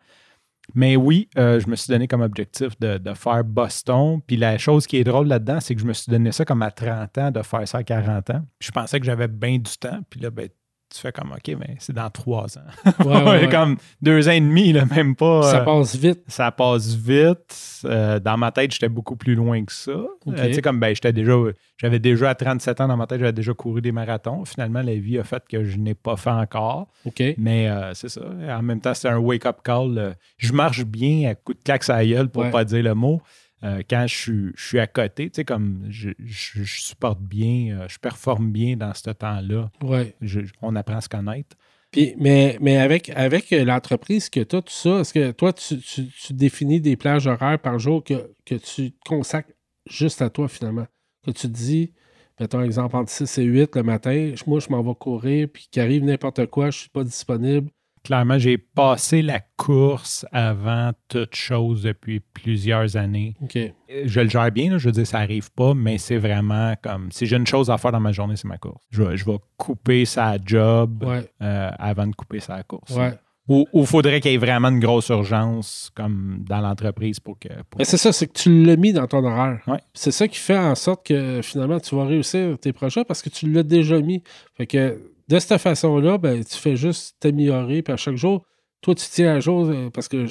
[0.74, 4.20] Mais oui, euh, je me suis donné comme objectif de, de faire Boston.
[4.26, 6.62] Puis la chose qui est drôle là-dedans, c'est que je me suis donné ça comme
[6.62, 8.42] à 30 ans de faire ça à 40 ans.
[8.58, 10.00] Puis je pensais que j'avais bien du temps.
[10.10, 10.48] Puis là, ben,
[10.94, 12.62] tu fais comme OK, mais c'est dans trois ans.
[13.05, 13.48] Ouais, ouais, ouais.
[13.48, 15.42] comme deux ans et demi, là, même pas.
[15.42, 16.20] Ça euh, passe vite.
[16.27, 17.83] ça passe vite.
[17.85, 19.92] Euh, dans ma tête, j'étais beaucoup plus loin que ça.
[19.92, 20.07] Euh,
[20.46, 21.35] tu sais, comme ben, j'étais déjà,
[21.77, 24.44] j'avais déjà à 37 ans dans ma tête, j'avais déjà couru des marathons.
[24.44, 26.88] Finalement, la vie a fait que je n'ai pas fait encore.
[27.05, 27.22] OK.
[27.37, 28.22] Mais c'est ça.
[28.48, 30.16] En même temps, c'est un wake-up call.
[30.38, 32.51] je marche bien à coup de claque à la gueule pour Ouais.
[32.51, 33.20] pas dire le mot.
[33.64, 37.20] Euh, quand je suis, je suis à côté, tu sais, comme je, je- je supporte
[37.20, 39.70] bien, euh, je performe bien dans ce temps-là.
[39.82, 40.14] Ouais.
[40.62, 41.56] On apprend à se connaître.
[41.90, 45.52] Puis, mais, mais avec, avec euh, l'entreprise que tu as, tout ça, est-ce que toi,
[45.52, 49.50] tu, tu- tu définis des plages horaires par jour que, que tu consacres
[49.90, 50.86] juste à toi, finalement?
[51.24, 51.92] Que tu te dis,
[52.38, 55.82] mettons exemple, entre 6 et 8 le matin, moi, je m'en vais courir, puis qu'il
[55.82, 57.70] arrive n'importe quoi, je suis pas disponible.
[58.04, 63.34] Clairement, j'ai passé la course avant toute chose depuis plusieurs années.
[63.42, 63.58] OK.
[64.04, 67.11] Je le gère bien, là, je veux dire, ça arrive pas, mais c'est vraiment comme
[67.12, 68.82] si j'ai une chose à faire dans ma journée, c'est ma course.
[68.90, 71.28] Je vais, je vais couper sa job Ouais.
[71.42, 72.94] euh, avant de couper sa course.
[72.94, 73.12] Ouais.
[73.50, 77.48] Ou il faudrait qu'il y ait vraiment une grosse urgence comme dans l'entreprise pour que.
[77.48, 79.61] pour- Mais c'est ça, c'est que tu l'as mis dans ton horaire.
[79.66, 79.80] Ouais.
[79.94, 83.30] C'est ça qui fait en sorte que finalement, tu vas réussir tes projets parce que
[83.30, 84.22] tu l'as déjà mis.
[84.54, 87.82] Fait que de cette façon-là, ben, tu fais juste t'améliorer.
[87.82, 88.44] Puis à chaque jour,
[88.80, 90.26] toi, tu tiens à jour euh, parce que,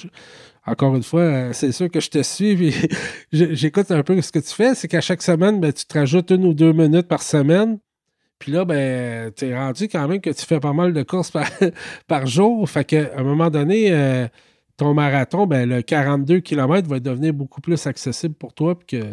[0.65, 2.55] encore une fois, euh, c'est sûr que je te suis.
[2.55, 2.73] Puis
[3.31, 4.75] j'écoute un peu ce que tu fais.
[4.75, 7.79] C'est qu'à chaque semaine, ben, tu te rajoutes une ou deux minutes par semaine.
[8.39, 11.31] Puis là, ben, tu es rendu quand même que tu fais pas mal de courses
[11.31, 11.49] par,
[12.07, 12.69] par jour.
[12.69, 14.27] Fait qu'à un moment donné, euh,
[14.77, 18.77] ton marathon, ben, le 42 km va devenir beaucoup plus accessible pour toi.
[18.77, 19.05] Puis que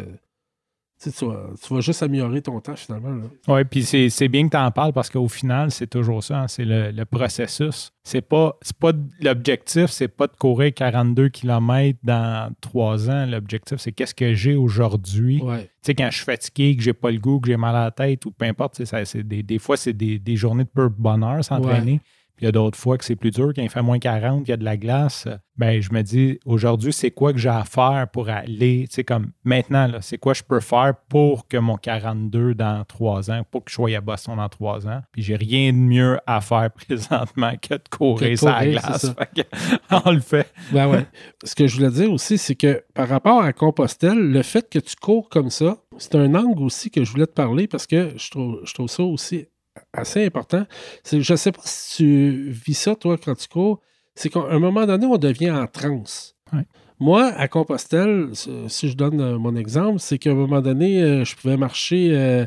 [1.01, 3.27] tu, sais, tu vas, tu vas juste améliorer ton temps finalement.
[3.47, 6.47] Oui, puis c'est bien que tu en parles parce qu'au final, c'est toujours ça, hein,
[6.47, 7.91] c'est le, le processus.
[8.03, 13.25] C'est pas, pas l'objectif, c'est pas de courir 42 km dans trois ans.
[13.25, 15.41] L'objectif, c'est qu'est-ce que j'ai aujourd'hui.
[15.41, 15.63] Ouais.
[15.63, 17.85] Tu sais, quand je suis fatigué, que j'ai pas le goût, que j'ai mal à
[17.85, 20.89] la tête ou peu importe, ça, des, des fois, c'est des, des journées de pur
[20.89, 21.99] bonheur s'entraîner.
[22.35, 24.43] Puis il y a d'autres fois que c'est plus dur, quand il fait moins 40,
[24.43, 25.27] qu'il y a de la glace.
[25.57, 29.03] Ben, je me dis, aujourd'hui, c'est quoi que j'ai à faire pour aller, tu sais,
[29.05, 33.43] comme maintenant, là, c'est quoi je peux faire pour que mon 42 dans trois ans,
[33.49, 35.01] pour que je sois à Boston dans trois ans?
[35.13, 39.15] Puis j'ai rien de mieux à faire présentement que de courir sur la glace.
[40.05, 40.51] on le fait.
[40.73, 41.05] Ben ouais.
[41.43, 44.79] Ce que je voulais dire aussi, c'est que par rapport à Compostelle, le fait que
[44.79, 48.11] tu cours comme ça, c'est un angle aussi que je voulais te parler parce que
[48.17, 49.47] je trouve, je trouve ça aussi
[49.93, 50.65] assez important.
[51.11, 53.81] Je sais pas si tu vis ça, toi, quand tu cours,
[54.15, 56.35] c'est qu'à un moment donné, on devient en transe.
[56.53, 56.65] Ouais.
[56.99, 58.29] Moi, à Compostelle,
[58.67, 62.11] si je donne euh, mon exemple, c'est qu'à un moment donné, euh, je pouvais marcher
[62.13, 62.45] euh,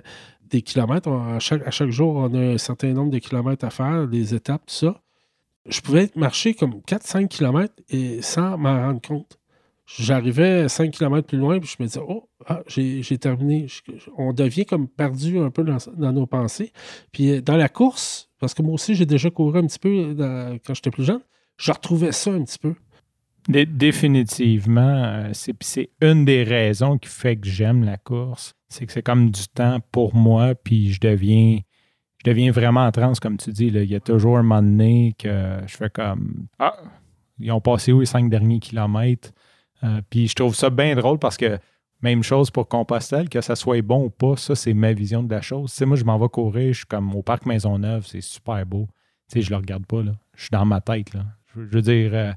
[0.49, 1.11] des kilomètres.
[1.11, 4.35] À chaque, à chaque jour, on a un certain nombre de kilomètres à faire, des
[4.35, 5.03] étapes, tout ça.
[5.67, 9.38] Je pouvais marcher comme 4-5 kilomètres et sans m'en rendre compte.
[9.97, 13.67] J'arrivais 5 km plus loin, puis je me disais, oh, ah, j'ai terminé.
[14.19, 16.73] On devient comme perdu un peu dans, nos pensées.
[17.11, 20.15] Puis euh, dans la course, parce que moi aussi, j'ai déjà couru un petit peu
[20.67, 21.23] quand j'étais plus jeune,
[21.57, 22.75] je retrouvais ça un petit peu.
[23.49, 28.55] définitivement, euh, c'est une des raisons qui fait que j'aime la course.
[28.69, 31.61] C'est que c'est comme du temps pour moi, puis je deviens,
[32.19, 33.71] je deviens vraiment en transe, comme tu dis.
[33.71, 33.83] Là.
[33.85, 36.77] Il y a toujours un moment donné que je fais comme Ah,
[37.39, 39.33] ils ont passé où les cinq derniers kilomètres?
[39.85, 41.59] Euh, puis je trouve ça bien drôle parce que
[42.01, 45.35] même chose pour Compostelle, que ça soit bon ou pas, ça, c'est ma vision de
[45.35, 45.75] la chose.
[45.75, 48.89] Tu moi, je m'en vais courir, je suis comme au parc Maisonneuve, c'est super beau.
[49.31, 50.13] Tu je le regarde pas, là.
[50.35, 51.25] Je suis dans ma tête, là.
[51.55, 52.33] Je, veux dire, euh,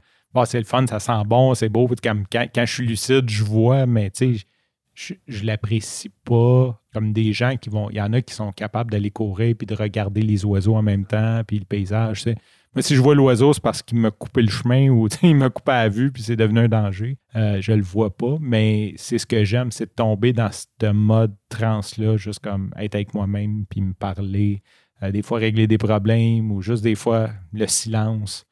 [0.45, 1.88] c'est le fun, ça sent bon, c'est beau.
[2.01, 4.45] Quand, quand, je suis lucide, je vois, mais tu sais,
[4.93, 7.89] je, je l'apprécie pas comme des gens qui vont.
[7.91, 10.82] Il y en a qui sont capables d'aller courir puis de regarder les oiseaux en
[10.82, 12.36] même temps, puis le paysage, tu sais.
[12.73, 15.49] Moi, si je vois l'oiseau, c'est parce qu'il m'a coupé le chemin ou il m'a
[15.49, 17.17] coupé à vue puis c'est devenu un danger.
[17.36, 20.91] Euh, je le vois pas, mais c'est ce que j'aime, c'est de tomber dans ce
[20.91, 24.63] mode trans-là, juste comme être avec moi-même puis me parler.
[25.03, 28.45] Euh, des fois, régler des problèmes ou juste des fois, le silence.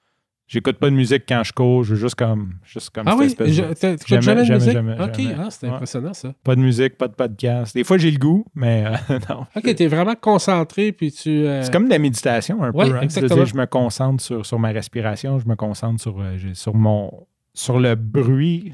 [0.50, 3.36] J'écoute pas de musique quand je cours, je veux juste comme, juste comme ah oui,
[3.36, 3.76] tu jamais,
[4.08, 4.72] jamais, de musique?
[4.74, 6.34] Jamais, ok, ah, c'est impressionnant ça.
[6.44, 7.76] Pas de musique, pas de podcast.
[7.76, 9.46] Des fois j'ai le goût, mais euh, non.
[9.56, 11.30] Ok, tu es vraiment concentré puis tu.
[11.30, 12.82] Euh, c'est comme de la méditation un peu.
[12.82, 13.02] Hein.
[13.02, 13.46] Exactement.
[13.46, 17.28] Je, je, me concentre sur, sur ma respiration, je me concentre sur, euh, sur mon
[17.54, 18.74] sur le bruit,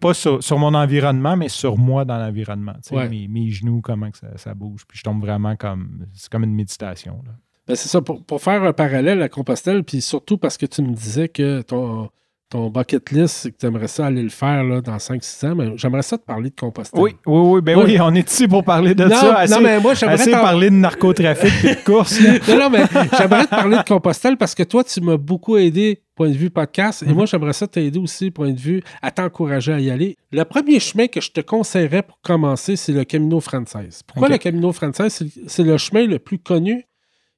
[0.00, 2.74] pas sur, sur, mon environnement, mais sur moi dans l'environnement.
[2.90, 4.84] Mes, mes, genoux, comment que ça, ça, bouge.
[4.88, 6.06] Puis je tombe vraiment comme.
[6.14, 7.22] C'est comme une méditation.
[7.24, 7.32] Là.
[7.66, 10.92] Ben, c'est ça, pour, faire un parallèle à Compostelle, puis surtout parce que tu me
[10.92, 12.10] disais que ton,
[12.50, 15.54] ton bucket list, c'est que tu aimerais ça aller le faire là, dans 5-6 ans,
[15.54, 17.00] mais j'aimerais ça te parler de Compostelle.
[17.00, 19.46] Oui, oui, oui, ben oui, on est ici pour parler de ça.
[19.48, 22.20] non, mais moi, j'aimerais parler de narcotrafic et de course.
[22.48, 22.84] non, non, mais
[23.18, 26.50] j'aimerais te parler de Compostelle parce que toi, tu m'as beaucoup aidé point de vue
[26.50, 27.02] podcast.
[27.02, 27.14] Et mhm.
[27.14, 30.16] moi, j'aimerais ça t'aider aussi, point de vue, à t'encourager à y aller.
[30.30, 34.02] Le premier chemin que je te conseillerais pour commencer, c'est le Camino Frances.
[34.06, 35.24] Pourquoi le Camino Frances?
[35.46, 36.86] C'est le chemin le plus connu?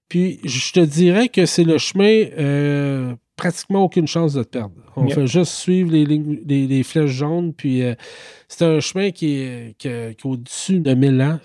[0.09, 4.75] Puis je te dirais que c'est le chemin euh, pratiquement aucune chance de te perdre.
[4.95, 7.53] On fait juste suivre les, les, flèches jaunes.
[7.53, 7.95] Puis euh,
[8.49, 9.89] c'est un chemin qui est, qui,
[10.25, 11.39] au-dessus de 1000 ans.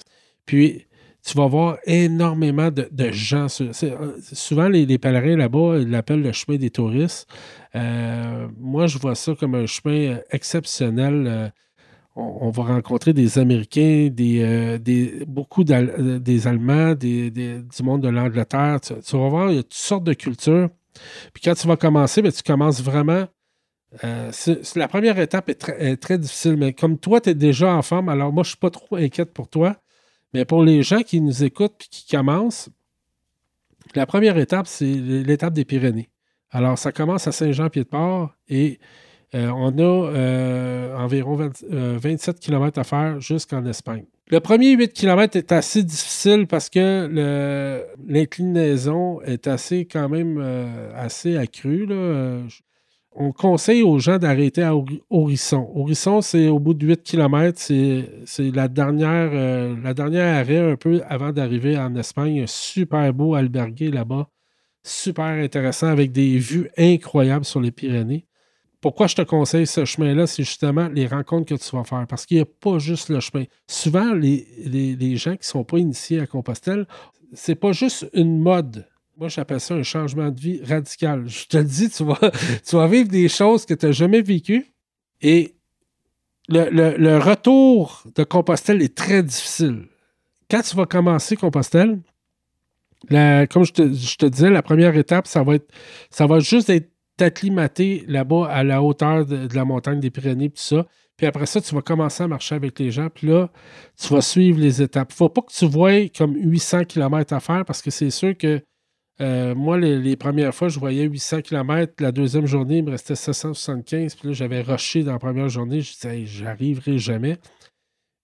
[0.45, 0.85] Puis
[1.23, 3.47] tu vas voir énormément de, gens.
[3.61, 7.27] Euh, souvent, les, pèlerins là-bas, ils l'appellent le chemin des touristes.
[7.73, 11.51] moi, je vois ça comme un chemin exceptionnel
[12.15, 18.09] on, va rencontrer des Américains, des, euh, beaucoup euh, des Allemands, des, du monde de
[18.09, 18.79] l'Angleterre.
[18.81, 20.69] Tu, vas voir, il y a toutes sortes de cultures.
[21.33, 23.27] Puis quand tu vas commencer, ben, tu commences vraiment.
[24.03, 24.31] Euh,
[24.75, 28.31] la première étape est, très difficile, mais comme toi, tu es déjà en forme, alors
[28.31, 29.77] moi, je ne suis pas trop inquiète pour toi.
[30.33, 32.69] Mais pour les gens qui nous écoutent et qui commencent,
[33.95, 36.09] la première étape, c'est l'étape des Pyrénées.
[36.51, 38.79] Alors, ça commence à Saint-Jean-Pied-de-Port et
[39.33, 41.37] on a euh, environ
[41.69, 44.05] 27 km euh, à faire jusqu'en Espagne.
[44.29, 50.41] Le premier 8 km est assez difficile parce que l'inclinaison est assez quand même
[50.95, 51.87] assez accrue.
[53.13, 54.73] On conseille aux gens d'arrêter à
[55.09, 55.69] Horizon.
[55.75, 58.05] Horizon, c'est au bout de 8 km, c'est
[58.39, 58.67] la la
[59.93, 62.45] dernière arrêt un peu avant d'arriver en Espagne.
[62.47, 64.29] Super beau albergué là-bas.
[64.83, 68.25] Super intéressant avec des vues incroyables sur les Pyrénées
[68.81, 72.05] pourquoi je te conseille ce chemin-là, c'est justement les rencontres que tu vas faire?
[72.07, 73.45] Parce qu'il n'y a pas juste le chemin.
[73.67, 76.87] Souvent, les, gens qui ne sont pas initiés à Compostelle,
[77.33, 78.87] c'est pas juste une mode.
[79.17, 81.27] Moi, j'appelle ça un changement de vie radical.
[81.29, 82.19] Je te le dis, tu vas,
[82.67, 84.65] tu vas vivre des choses que tu n'as jamais vécues.
[85.21, 85.53] Et
[86.49, 89.85] le, retour de Compostelle est très difficile.
[90.49, 91.99] Quand tu vas commencer Compostelle,
[93.09, 95.71] comme je te, je te, disais, la première étape, ça va être
[96.09, 100.61] ça va juste être t'acclimater là-bas à la hauteur de, la montagne des Pyrénées, tout
[100.61, 100.85] ça.
[101.17, 103.09] Puis après ça, tu vas commencer à marcher avec les gens.
[103.13, 103.51] Puis là,
[103.99, 105.11] tu vas suivre les étapes.
[105.11, 108.61] Faut pas que tu voies comme 800 km à faire parce que c'est sûr que
[109.21, 111.93] euh, moi, les, premières fois, je voyais 800 km.
[111.99, 114.15] La deuxième journée, il me restait 775.
[114.15, 115.81] Puis là, j'avais rushé dans la première journée.
[115.81, 117.37] Je disais, j'arriverai jamais.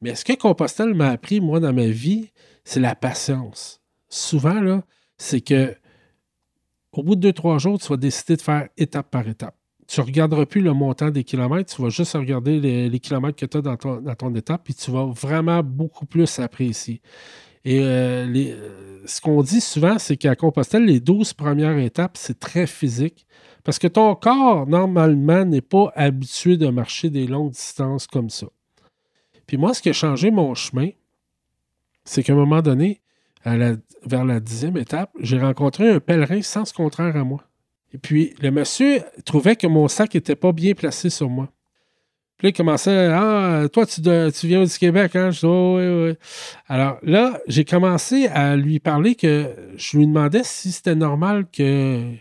[0.01, 2.31] Mais ce que Compostelle m'a appris, moi, dans ma vie,
[2.63, 3.81] c'est la patience.
[4.09, 4.83] Souvent, là,
[5.17, 5.75] c'est que
[6.97, 9.55] au bout de deux, trois jours, tu vas décider de faire étape par étape.
[9.87, 13.45] Tu ne regarderas plus le montant des kilomètres, tu vas juste regarder les, kilomètres que
[13.45, 17.01] tu as dans ton, étape, puis tu vas vraiment beaucoup plus apprécier.
[17.63, 22.39] Et euh, euh, ce qu'on dit souvent, c'est qu'à Compostelle, les 12 premières étapes, c'est
[22.39, 23.25] très physique.
[23.63, 28.47] Parce que ton corps, normalement, n'est pas habitué de marcher des longues distances comme ça.
[29.45, 30.89] Puis moi, ce qui a changé mon chemin,
[32.05, 33.01] c'est qu'à un moment donné,
[33.45, 37.43] vers la dixième étape, j'ai rencontré un pèlerin sens contraire à moi.
[37.93, 41.49] Et puis, le monsieur trouvait que mon sac n'était pas bien placé sur moi.
[42.37, 44.01] Puis là, il commençait Ah, toi, tu,
[44.47, 45.31] viens du Québec, hein?
[45.31, 46.15] Je dis oh, oui, oui.
[46.67, 52.13] Alors là, j'ai commencé à lui parler que je lui demandais si c'était normal que,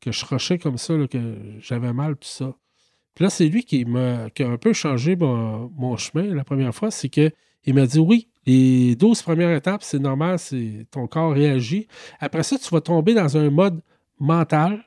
[0.00, 2.54] que je rochais comme ça, que j'avais mal, tout ça.
[3.14, 6.74] Puis là, c'est lui qui, m'a, qui a un peu changé mon, chemin la première
[6.74, 6.90] fois.
[6.90, 7.32] C'est qu'il
[7.74, 11.86] m'a dit oui, les 12 premières étapes, c'est normal, c'est ton corps réagit.
[12.20, 13.80] Après ça, tu vas tomber dans un mode
[14.18, 14.84] mental.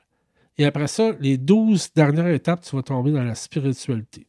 [0.58, 4.26] Et après ça, les 12 dernières étapes, tu vas tomber dans la spiritualité.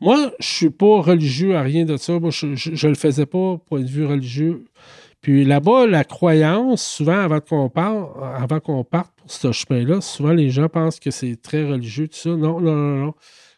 [0.00, 2.18] Moi, je ne suis pas religieux à rien de ça.
[2.18, 4.64] Moi, je ne le faisais pas point de vue religieux.
[5.20, 10.32] Puis là-bas, la croyance, souvent, avant qu'on parte, avant qu'on parte pour ce chemin-là, souvent
[10.32, 12.30] les gens pensent que c'est très religieux, tout ça.
[12.30, 13.14] Non, non, non, non.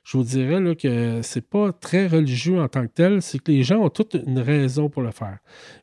[0.06, 3.50] Je vous dirais là, que c'est pas très religieux en tant que tel, c'est que
[3.50, 5.38] les gens ont toute une raison pour le faire.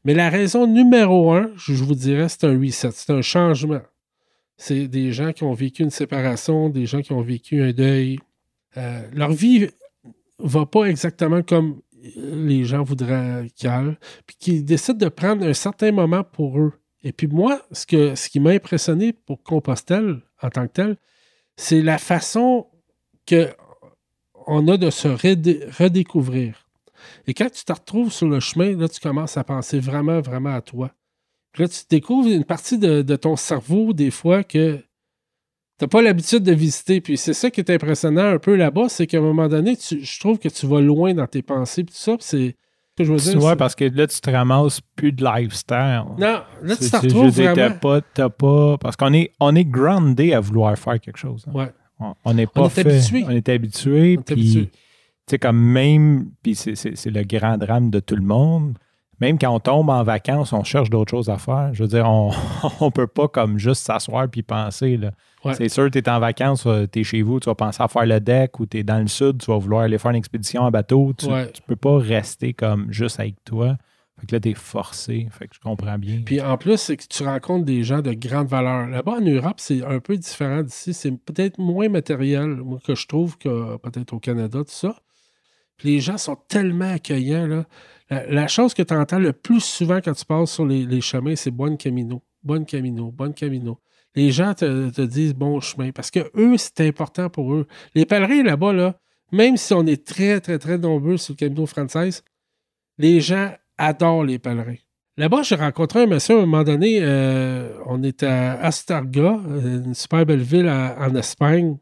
[0.06, 3.82] Mais la raison numéro un, je vous dirais, c'est un reset, c'est un changement.
[4.56, 8.18] C'est des gens qui ont vécu une séparation, des gens qui ont vécu un deuil.
[8.78, 9.68] Euh, leur vie
[10.40, 11.82] va pas exactement comme
[12.16, 16.72] les gens voudraient qu'elle, puis qui décident de prendre un certain moment pour eux.
[17.04, 20.98] Et puis moi, ce, que, ce qui m'a impressionné pour Compostelle en tant que tel,
[21.58, 22.68] c'est la façon
[24.44, 26.68] qu'on a de se redécouvrir.
[27.28, 30.54] Et quand tu te retrouves sur le chemin, là, tu commences à penser vraiment, vraiment
[30.54, 30.92] à toi.
[31.52, 34.78] Puis là, tu découvres une partie de, de ton cerveau, des fois, que
[35.80, 37.02] tu n'as pas l'habitude de visiter.
[37.02, 40.20] Puis c'est ça qui est impressionnant un peu là-bas, c'est qu'à un moment donné, je
[40.20, 41.84] trouve que tu vas loin dans tes pensées.
[41.84, 42.56] Puis tout ça, c'est.
[42.96, 46.04] Que je veux dire, ouais, parce que là, tu te ramasses plus de lifestyle.
[46.20, 47.76] Non, là, tu te retrouves vraiment.
[47.76, 51.44] pas, pas, parce qu'on est, on est groundé à vouloir faire quelque chose.
[51.48, 51.54] Hein.
[51.56, 51.72] Ouais.
[52.26, 53.26] On n'est pas on est Habitué.
[53.28, 54.18] On est habitué.
[54.18, 54.70] Puis, tu
[55.30, 58.78] sais, comme même, puis c'est le grand drame de tout le monde
[59.24, 61.70] même quand on tombe en vacances, on cherche d'autres choses à faire.
[61.74, 62.32] Je veux dire, on
[62.82, 65.00] ne peut pas comme juste s'asseoir puis penser.
[65.54, 67.88] C'est sûr, tu es en vacances, euh, tu es chez vous, tu vas penser à
[67.88, 70.18] faire le deck ou tu es dans le sud, tu vas vouloir aller faire une
[70.18, 71.14] expédition en bateau.
[71.18, 73.78] Tu ne peux pas rester comme juste avec toi.
[74.24, 75.28] Fait que là, tu es forcé.
[75.32, 76.22] Fait que je comprends bien.
[76.26, 78.88] Puis en plus, c'est que tu rencontres des gens de grande valeur.
[78.88, 80.94] Là-bas, en Europe, c'est un peu différent d'ici.
[80.94, 84.96] C'est peut-être moins matériel, que je trouve, que peut-être au Canada, tout ça.
[85.84, 87.48] Les gens sont tellement accueillants.
[87.48, 87.66] Là.
[88.10, 91.52] La, chose que tu entends le plus souvent quand tu passes sur les, chemins, c'est
[91.52, 92.24] Bon Camino.
[92.44, 93.82] Bon Camino, Bon Camino.
[94.16, 97.68] Les gens te, disent bon chemin parce que eux, c'est important pour eux.
[97.94, 98.98] Les pèlerins là-bas, là,
[99.34, 102.12] même si on est très, très, très nombreux sur le Camino français,
[102.98, 104.76] les gens adorent les pèlerins.
[105.18, 107.00] Là-bas, j'ai rencontré un monsieur à un moment donné.
[107.02, 111.78] Euh, on est à Astarga, une super belle ville en Espagne.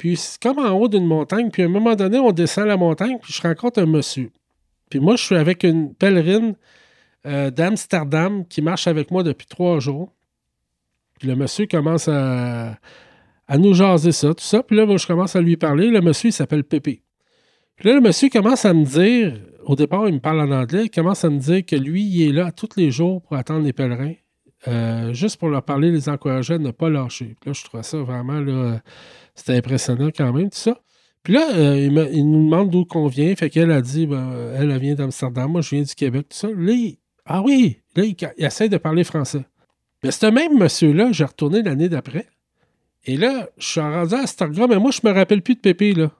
[0.00, 1.50] Puis c'est comme en haut d'une montagne.
[1.50, 4.30] Puis à un moment donné, on descend la montagne, puis je rencontre un monsieur.
[4.88, 6.54] Puis moi, je suis avec une pèlerine
[7.26, 10.10] euh, d'Amsterdam qui marche avec moi depuis trois jours.
[11.18, 12.78] Puis le monsieur commence à,
[13.58, 14.62] nous jaser ça, tout ça.
[14.62, 15.88] Puis là, moi, je commence à lui parler.
[15.88, 17.02] Le monsieur, il s'appelle Pépé.
[17.76, 20.84] Puis là, le monsieur commence à me dire, au départ, il me parle en anglais,
[20.84, 23.64] il commence à me dire que lui, il est là tous les jours pour attendre
[23.64, 24.14] les pèlerins,
[24.68, 27.36] euh, juste pour leur parler, les encourager à ne pas lâcher.
[27.40, 28.78] Puis là, je trouve ça vraiment,
[29.34, 30.80] c'était impressionnant quand même, tout ça.
[31.22, 33.34] Puis là, euh, il, nous demande d'où qu'on vient.
[33.36, 36.48] Fait qu'elle a dit, ben, elle, vient d'Amsterdam, moi je viens du Québec, tout ça.
[36.48, 36.72] Là,
[37.26, 39.44] ah oui, là, il, essaie de parler français.
[40.02, 42.26] Mais ce même monsieur-là, j'ai retourné l'année d'après.
[43.04, 46.10] Et là, je suis rendu à mais moi, je me rappelle plus de Pépé, là.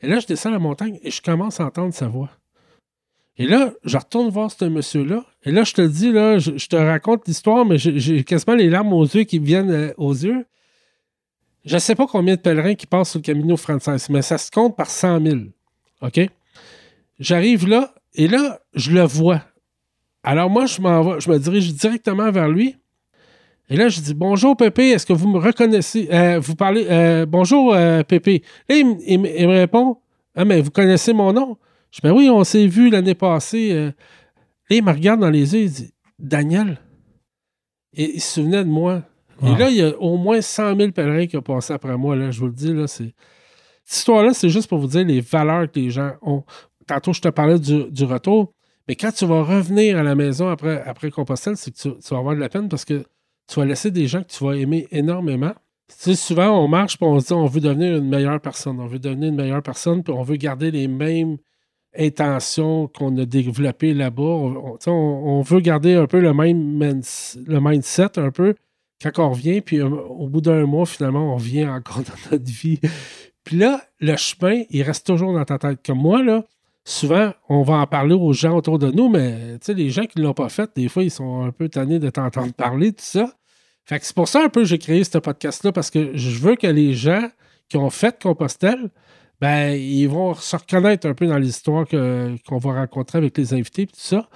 [0.00, 2.30] Et là, je descends la montagne et je commence à entendre sa voix.
[3.38, 5.24] Et là, je retourne voir ce monsieur-là.
[5.44, 8.92] Et là, je te dis, là, je, te raconte l'histoire, mais j'ai quasiment les larmes
[8.92, 10.44] aux yeux qui viennent euh, aux yeux.
[11.64, 14.38] Je ne sais pas combien de pèlerins qui passent sur le Camino français, mais ça
[14.38, 15.36] se compte par 100 000.
[16.02, 16.20] OK?
[17.20, 19.42] J'arrive là, et là, je le vois.
[20.24, 22.76] Alors moi, je me dirige directement vers lui.
[23.70, 27.26] Et là, je dis Bonjour Pépé, est-ce que vous me reconnaissez euh, Vous parlez euh,
[27.26, 27.76] Bonjour
[28.08, 28.42] Pépé.
[28.68, 29.98] Là, il, me répond
[30.34, 31.56] Ah, mais vous connaissez mon nom?
[31.90, 33.92] Je dis Ben oui, on s'est vu l'année passée.
[34.70, 36.78] Là, il me regarde dans les yeux, il dit Daniel.
[37.94, 39.02] Et il se souvenait de moi.
[39.42, 42.16] Et là, il y a au moins 100 000 pèlerins qui ont passé après moi.
[42.16, 43.14] Là, je vous le dis, là, c'est...
[43.84, 46.44] cette histoire-là, c'est juste pour vous dire les valeurs que les gens ont.
[46.86, 48.52] Tantôt, je te parlais du, retour,
[48.88, 52.18] mais quand tu vas revenir à la maison après, après Compostelle, c'est que tu, vas
[52.18, 53.04] avoir de la peine parce que
[53.46, 55.52] tu vas laisser des gens que tu vas aimer énormément.
[55.88, 58.80] Tu sais, souvent, on marche et on se dit on veut devenir une meilleure personne.
[58.80, 61.36] On veut devenir une meilleure personne, puis on veut garder les mêmes
[61.96, 64.22] intentions qu'on a développées là-bas.
[64.22, 68.54] On, on, veut garder un peu le même le mindset, un peu
[69.02, 72.50] quand on revient, puis euh, au bout d'un mois, finalement, on revient encore dans notre
[72.50, 72.80] vie.
[73.44, 75.80] Puis là, le chemin, il reste toujours dans ta tête.
[75.84, 76.44] Comme moi, là,
[76.84, 80.24] souvent, on va en parler aux gens autour de nous, mais les gens qui ne
[80.24, 83.32] l'ont pas fait, des fois, ils sont un peu tannés de t'entendre parler, tout ça.
[83.84, 86.38] Fait que c'est pour ça un peu que j'ai créé ce podcast-là, parce que je
[86.38, 87.26] veux que les gens
[87.68, 88.90] qui ont fait Compostelle,
[89.40, 93.86] ben, ils vont se reconnaître un peu dans l'histoire qu'on va rencontrer avec les invités,
[93.86, 94.28] tout ça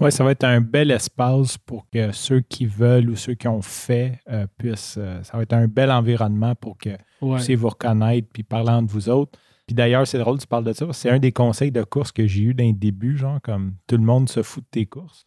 [0.00, 3.48] Oui, ça va être un bel espace pour que ceux qui veulent ou ceux qui
[3.48, 4.96] ont fait euh, puissent.
[4.98, 6.90] Euh, ça va être un bel environnement pour que
[7.20, 9.38] vous puissiez vous reconnaître puis parler entre vous autres.
[9.66, 10.86] Puis d'ailleurs, c'est drôle, tu parles de ça.
[10.92, 14.02] C'est un des conseils de course que j'ai eu d'un début, genre comme tout le
[14.02, 15.26] monde se fout de tes courses.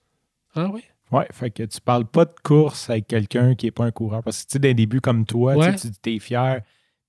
[0.56, 0.82] Ah oui?
[1.12, 4.24] Oui, fait que tu parles pas de course avec quelqu'un qui n'est pas un coureur.
[4.24, 6.62] Parce que tu sais, d'un début comme toi, tu es fier.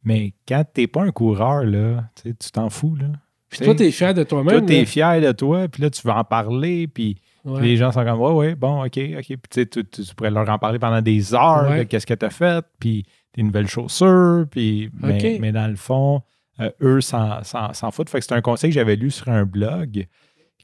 [0.04, 2.96] Mais quand tu n'es pas un coureur, là, tu t'en fous.
[2.96, 3.06] Là.
[3.48, 4.58] Puis toi, tu es fier de toi-même.
[4.58, 7.92] Toi, tu es fier de toi, puis là, tu veux en parler, puis les gens
[7.92, 9.36] sont comme, ouais, ouais, bon, OK, OK.
[9.36, 12.30] Puis tu, tu, pourrais leur en parler pendant des heures de qu'est-ce que tu as
[12.30, 14.90] fait, puis tes nouvelles chaussures, puis.
[15.00, 16.22] Mais, dans le fond,
[16.60, 17.42] euh, eux s'en
[17.90, 18.10] foutent.
[18.10, 20.06] Fait que c'est un conseil que j'avais lu sur un blog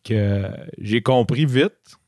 [0.04, 1.98] que j'ai compris vite.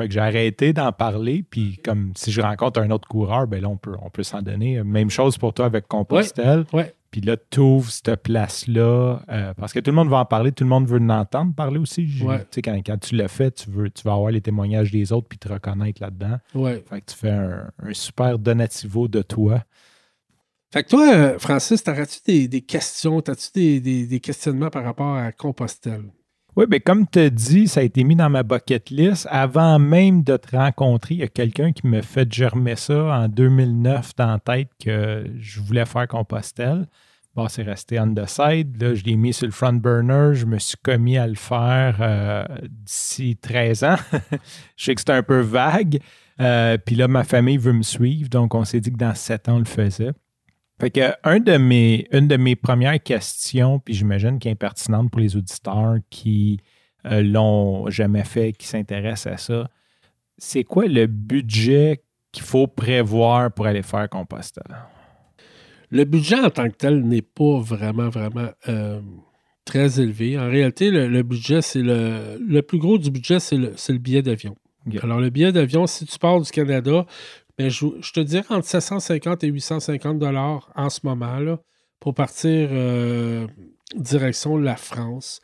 [0.00, 3.60] Fait que j'ai arrêté d'en parler, puis comme si je rencontre un autre coureur, ben
[3.60, 4.82] là, on peut, on peut s'en donner.
[4.82, 6.64] Même chose pour toi avec Compostelle.
[6.72, 6.94] Ouais.
[7.10, 10.52] Puis là, tu ouvres cette place-là, euh, parce que tout le monde va en parler,
[10.52, 12.06] tout le monde veut l'entendre parler aussi.
[12.06, 15.28] Tu sais, quand, tu le fais, tu, veux, tu vas avoir les témoignages des autres
[15.28, 16.38] puis te reconnaître là-dedans.
[16.88, 19.64] Fait que tu fais un, super donativo de toi.
[20.72, 25.14] Fait que toi, euh, Francis, t'aurais-tu des, des, questions, t'as-tu des, des, questionnements par rapport
[25.14, 26.04] à Compostelle?
[26.56, 29.26] Oui, bien, comme tu as dit, ça a été mis dans ma bucket list.
[29.30, 33.28] Avant même de te rencontrer, il y a quelqu'un qui me fait germer ça en
[33.28, 36.86] 2009 dans la tête que je voulais faire Compostelle.
[37.36, 38.82] Bon, c'est resté on the side.
[38.82, 40.34] Là, je l'ai mis sur le front burner.
[40.34, 43.96] Je me suis commis à le faire euh, d'ici 13 ans.
[44.76, 46.00] je sais que c'est un peu vague.
[46.40, 48.28] Euh, puis là, ma famille veut me suivre.
[48.28, 50.10] Donc, on s'est dit que dans 7 ans, on le faisait.
[50.80, 55.10] Fait que un de mes, une de mes premières questions, puis j'imagine qu'elle est pertinente
[55.10, 56.58] pour les auditeurs qui
[57.04, 59.70] euh, l'ont jamais fait, qui s'intéressent à ça,
[60.38, 62.02] c'est quoi le budget
[62.32, 64.74] qu'il faut prévoir pour aller faire Compostelle?
[65.90, 69.02] Le budget en tant que tel n'est pas vraiment, vraiment euh,
[69.66, 70.38] très élevé.
[70.38, 74.22] En réalité, le, budget, c'est le, le plus gros du budget, c'est le, le, billet
[74.22, 74.56] d'avion.
[75.02, 77.04] Alors, le billet d'avion, si tu pars du Canada,
[77.58, 81.58] je, te dirais entre 750 et 850 dollars en ce moment là,
[81.98, 83.46] pour partir euh,
[83.94, 85.40] direction la France.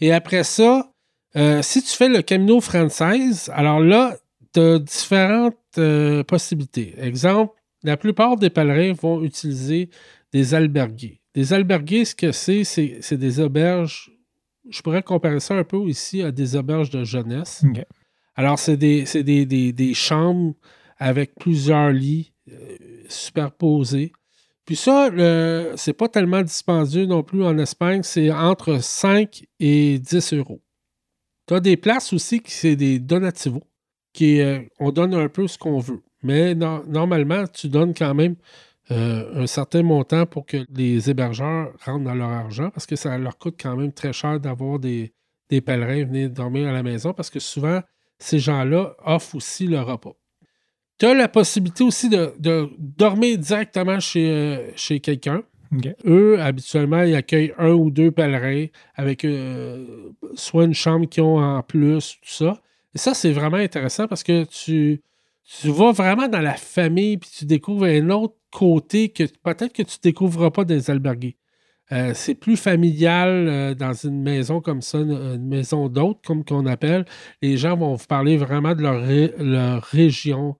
[0.00, 0.92] Et après ça,
[1.36, 4.16] euh, si tu fais le Camino française, alors là,
[4.52, 6.94] tu as différentes euh, possibilités.
[6.98, 9.90] Exemple, la plupart des pèlerins vont utiliser
[10.32, 11.18] des albergues.
[11.34, 14.10] Des albergues, ce que c'est, c'est des auberges.
[14.68, 17.62] Je pourrais comparer ça un peu ici à des auberges de jeunesse.
[18.34, 19.04] Alors, c'est des,
[19.44, 20.54] des, chambres
[20.98, 22.76] avec plusieurs lits euh,
[23.08, 24.12] superposés.
[24.64, 25.10] Puis ça,
[25.76, 30.60] c'est pas tellement dispendieux non plus en Espagne, c'est entre 5 et 10 euros.
[31.46, 33.62] Tu as des places aussi qui c'est des donativos,
[34.12, 36.02] qui euh, on donne un peu ce qu'on veut.
[36.22, 38.34] Mais normalement, tu donnes quand même
[38.90, 43.16] euh, un certain montant pour que les hébergeurs rentrent dans leur argent parce que ça
[43.18, 45.12] leur coûte quand même très cher d'avoir des,
[45.50, 47.80] des pèlerins venir dormir à la maison parce que souvent,
[48.18, 50.16] ces gens-là offrent aussi le repas.
[50.98, 52.32] Tu as la possibilité aussi de,
[52.78, 55.42] dormir directement chez, euh, chez quelqu'un.
[56.06, 59.84] Eux, habituellement, ils accueillent un ou deux pèlerins avec euh,
[60.34, 62.62] soit une chambre qu'ils ont en plus, tout ça.
[62.94, 65.02] Et ça, c'est vraiment intéressant parce que tu,
[65.44, 69.82] tu vas vraiment dans la famille puis tu découvres un autre côté que peut-être que
[69.82, 71.34] tu ne découvriras pas des albergues.
[71.92, 77.04] Euh, c'est plus familial dans une maison comme ça, une, maison d'hôtes, comme qu'on appelle.
[77.42, 79.04] Les gens vont vous parler vraiment de leur,
[79.38, 80.56] leur région,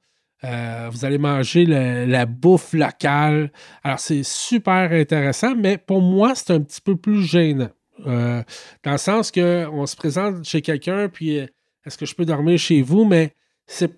[0.47, 3.51] euh, vous allez manger la bouffe locale.
[3.83, 7.71] Alors, c'est super intéressant, mais pour moi, c'est un petit peu plus gênant.
[8.07, 8.43] Euh,
[8.85, 11.47] dans le sens qu'on se présente chez quelqu'un, puis euh,
[11.85, 13.05] est-ce que je peux dormir chez vous?
[13.05, 13.33] Mais
[13.67, 13.93] c'est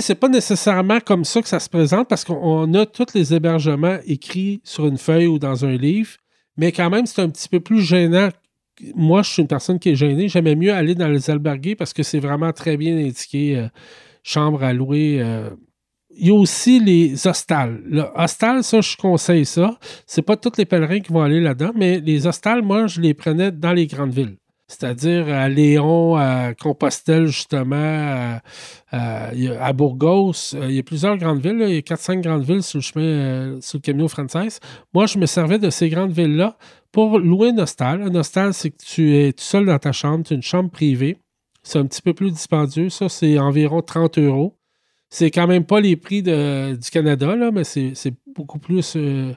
[0.00, 3.98] c'est pas nécessairement comme ça que ça se présente parce qu'on a tous les hébergements
[4.06, 6.12] écrits sur une feuille ou dans un livre,
[6.56, 8.30] mais quand même, c'est un petit peu plus gênant.
[8.94, 10.30] Moi, je suis une personne qui est gênée.
[10.30, 13.68] J'aimais mieux aller dans les albergues parce que c'est vraiment très bien indiqué.
[14.22, 15.22] chambre à louer
[16.16, 17.80] il y a aussi les hostales.
[17.84, 19.78] Le hostal, ça, je conseille ça.
[20.06, 23.14] C'est pas tous les pèlerins qui vont aller là-dedans, mais les hostales, moi, je les
[23.14, 24.36] prenais dans les grandes villes.
[24.72, 28.38] C'est-à-dire à Léon, à Compostelle, justement,
[28.90, 30.54] à, Burgos.
[30.54, 31.62] Euh, il y a plusieurs grandes villes.
[31.68, 34.60] Il y a 4-5 grandes villes sur le chemin, euh, sur le Camino Frances.
[34.94, 36.56] Moi, je me servais de ces grandes villes-là
[36.90, 38.02] pour louer un hostal.
[38.02, 40.24] Un hostal, c'est que tu es tout seul dans ta chambre.
[40.24, 41.18] Tu as une chambre privée.
[41.62, 42.88] C'est un petit peu plus dispendieux.
[42.88, 44.56] Ça, c'est environ 30 euros.
[45.14, 49.34] C'est quand même pas les prix du Canada, mais c'est beaucoup plus euh,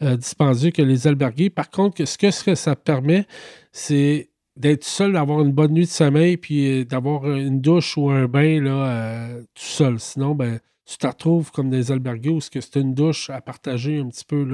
[0.00, 1.50] euh, que les albergues.
[1.50, 3.26] Par contre, ce que, ça permet,
[3.72, 8.08] c'est d'être seul, d'avoir une bonne nuit de sommeil, puis euh, d'avoir une douche ou
[8.10, 9.98] un bain là, tout seul.
[9.98, 14.06] Sinon, ben, tu te retrouves comme des albergues où c'est une douche à partager un
[14.06, 14.46] petit peu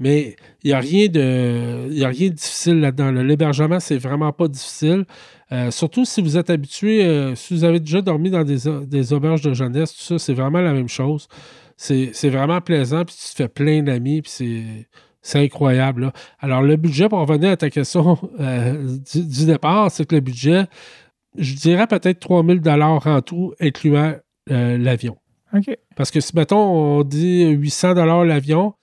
[0.00, 0.34] Mais
[0.64, 3.12] il n'y a, rien de, y a rien de difficile là-dedans.
[3.12, 5.04] L'hébergement, c'est vraiment pas difficile.
[5.52, 9.42] Euh, surtout si vous êtes habitué, euh, si vous avez déjà dormi dans des, auberges
[9.42, 11.28] de jeunesse, tout ça, c'est vraiment la même chose.
[11.76, 14.86] C'est vraiment plaisant, puis tu te fais plein d'amis, puis
[15.22, 16.12] c'est incroyable.
[16.38, 20.64] Alors, le budget, pour revenir à ta question euh, du, départ, c'est que le budget,
[21.36, 24.14] je dirais peut-être 3000 en tout, incluant
[24.46, 25.16] l'avion.
[25.54, 25.76] OK.
[25.96, 27.94] Parce que si, mettons, on dit 800
[28.24, 28.74] l'avion,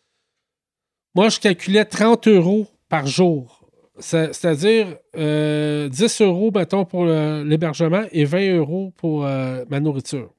[1.17, 3.67] moi, je calculais 30 euros par jour.
[3.97, 5.89] C'est-à-dire 10 euh,
[6.19, 10.29] euros, mettons, pour l'hébergement et 20 euros pour euh, ma nourriture.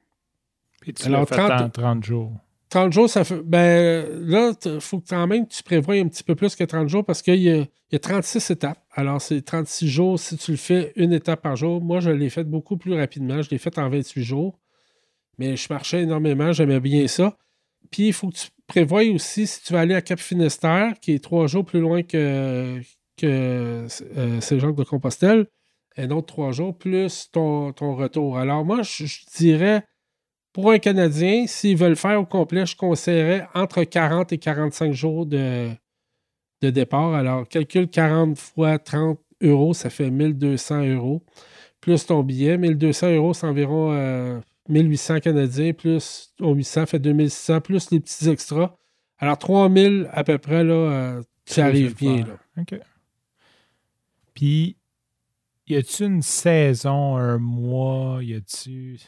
[0.80, 2.30] Puis tu Alors, fait 30, 30 jours.
[2.68, 3.40] 30 jours, ça fait.
[3.44, 6.88] Ben là, il faut quand même que tu prévois un petit peu plus que 30
[6.88, 8.78] jours parce qu'il y, y, a 36 étapes.
[8.92, 11.82] Alors, c'est 36 jours si tu le fais une étape par jour.
[11.82, 13.42] Moi, je l'ai fait beaucoup plus rapidement.
[13.42, 14.56] Je l'ai fait en 28 jours.
[15.38, 16.52] Mais je marchais énormément.
[16.52, 17.36] J'aimais bien ça.
[17.90, 21.14] Puis, il faut que tu prévois aussi, si tu vas aller à Cap Finistère, qui
[21.14, 22.80] est trois jours plus loin que,
[23.16, 23.26] que
[24.16, 25.46] euh, Saint-Jacques de Compostelle,
[25.96, 28.38] un autre trois jours, plus ton, retour.
[28.38, 29.04] Alors, moi, je,
[29.36, 29.82] dirais,
[30.52, 35.26] pour un Canadien, s'ils veulent faire au complet, je conseillerais entre 40 et 45 jours
[35.26, 35.70] de,
[36.62, 37.14] de départ.
[37.14, 41.24] Alors, calcule 40 fois 30 euros, ça fait 1200 euros.
[41.80, 44.38] Plus ton billet, 1200 euros, c'est environ euh,
[44.68, 48.76] 1800 Canadiens, plus 800 fait 2600, plus les petits extras.
[49.18, 52.26] Alors, 3000 à peu près, là, euh, tu arrives bien.
[52.26, 52.38] Là.
[52.58, 52.78] OK.
[54.34, 54.76] Puis,
[55.66, 59.00] y a-tu une saison, un mois, y a-tu?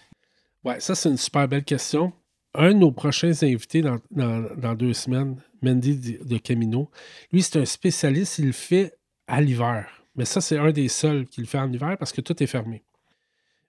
[0.65, 2.13] Ouais, ça, c'est une super belle question.
[2.55, 6.91] Un de nos prochains invités dans, dans deux semaines, Mendy de Camino,
[7.33, 9.87] lui, c'est un spécialiste, il le fait à l'hiver.
[10.17, 12.47] Mais ça, c'est un des seuls qui le fait en hiver parce que tout est
[12.47, 12.83] fermé.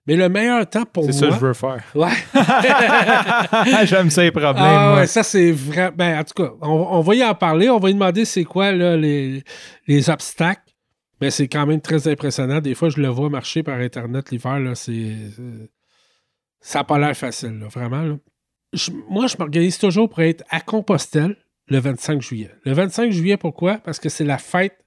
[0.06, 1.12] Mais le meilleur temps pour moi.
[1.12, 1.84] C'est ça que je veux faire.
[1.94, 2.10] Ouais.
[3.86, 4.56] J'aime les problèmes.
[4.58, 5.92] Ah, ouais, ça, c'est vrai.
[5.94, 7.70] Ben, en tout cas, on, va y en parler.
[7.70, 9.44] On va lui demander c'est quoi là, les,
[9.86, 10.72] les obstacles.
[11.20, 12.60] Mais c'est quand même très impressionnant.
[12.60, 14.58] Des fois, je le vois marcher par Internet l'hiver.
[14.58, 15.14] Là, c'est,
[16.60, 18.02] ça n'a pas l'air facile, là, vraiment.
[18.02, 18.16] Là.
[19.08, 21.36] moi, je m'organise toujours pour être à Compostelle
[21.68, 22.50] le 25 juillet.
[22.64, 23.78] Le 25 juillet, pourquoi?
[23.78, 24.81] Parce que c'est la fête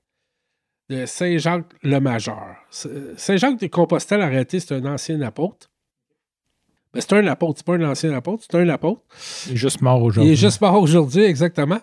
[0.90, 2.56] de Saint-Jacques-le-Majeur.
[2.70, 5.70] Saint-Jacques de Compostelle, arrêté, c'est un ancien apôtre.
[6.94, 9.02] Mais c'est un apôtre, c'est pas un ancien apôtre, c'est un apôtre.
[9.48, 10.30] Il est juste mort aujourd'hui.
[10.30, 11.80] Il est juste mort aujourd'hui, exactement.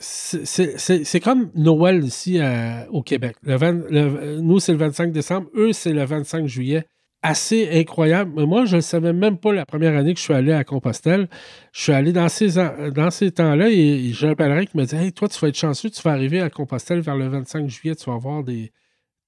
[0.00, 3.36] C'est comme Noël ici euh, au Québec.
[3.42, 5.48] nous, c'est le 25 décembre.
[5.54, 6.86] Eux, c'est le 25 juillet
[7.22, 8.44] assez incroyable.
[8.44, 11.28] Moi, je ne savais même pas la première année que je suis allé à Compostelle.
[11.72, 12.54] Je suis allé dans ces,
[12.94, 15.56] dans ces temps-là et j'ai un pèlerin qui me dit Hey, toi, tu vas être
[15.56, 18.72] chanceux, tu vas arriver à Compostelle vers le 25 juillet, tu vas voir des,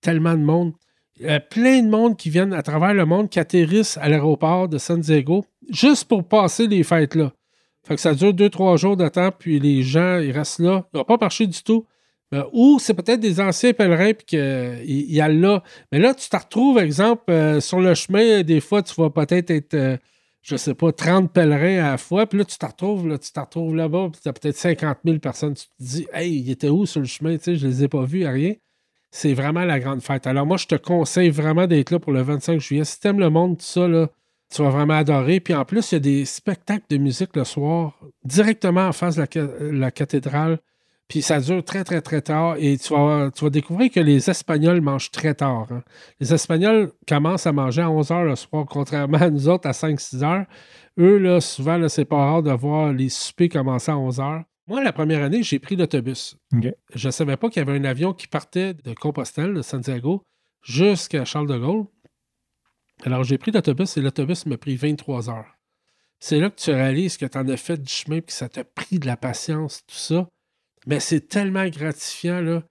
[0.00, 0.72] tellement de monde.
[1.26, 4.78] A plein de monde qui viennent à travers le monde, qui atterrissent à l'aéroport de
[4.78, 7.32] San Diego juste pour passer les fêtes là.
[7.82, 10.86] Fait que ça dure deux, trois jours de temps, puis les gens, ils restent là.
[10.92, 11.86] Ils n'ont pas marché du tout.
[12.32, 15.62] Euh, ou c'est peut-être des anciens pèlerins puis qu'il y a là.
[15.90, 19.50] Mais là, tu te retrouves, exemple, euh, sur le chemin, des fois, tu vas peut-être
[19.50, 19.96] être, euh,
[20.42, 23.32] je sais pas, 30 pèlerins à la fois, puis là, tu te retrouves, là, tu
[23.32, 25.54] te retrouves là-bas, puis tu as peut-être 50 000 personnes.
[25.54, 27.36] Tu te dis, hey, ils étaient où sur le chemin?
[27.36, 28.54] Tu sais, je les ai pas vus, rien.
[29.10, 30.28] C'est vraiment la grande fête.
[30.28, 32.84] Alors, moi, je te conseille vraiment d'être là pour le 25 juillet.
[32.84, 34.08] Si tu aimes le monde, tout ça, là,
[34.54, 35.40] tu vas vraiment adorer.
[35.40, 39.16] Puis en plus, il y a des spectacles de musique le soir, directement en face
[39.16, 39.26] de
[39.72, 40.60] la cathédrale.
[41.10, 42.54] Puis ça dure très, très, très tard.
[42.58, 45.66] Et tu vas, tu vas découvrir que les Espagnols mangent très tard.
[45.72, 45.82] Hein.
[46.20, 49.72] Les Espagnols commencent à manger à 11 h le soir, contrairement à nous autres à
[49.72, 50.46] 5-6 heures.
[51.00, 54.44] Eux, là, souvent, là, c'est pas rare de voir les soupers commencer à 11 h.
[54.68, 56.36] Moi, la première année, j'ai pris l'autobus.
[56.94, 60.22] Je ne savais pas qu'il y avait un avion qui partait de Compostelle, de Santiago,
[60.62, 61.86] jusqu'à Charles de Gaulle.
[63.04, 65.56] Alors, j'ai pris l'autobus et l'autobus m'a pris 23 heures.
[66.20, 68.48] C'est là que tu réalises que tu en as fait du chemin et que ça
[68.48, 70.28] t'a pris de la patience, tout ça.
[70.86, 72.62] Mais c'est tellement gratifiant, là.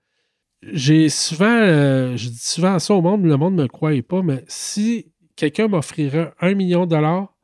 [0.62, 4.20] J'ai souvent, euh, je dis souvent ça au monde, le monde ne me croyait pas,
[4.22, 7.34] mais si quelqu'un m'offrirait un million de dollars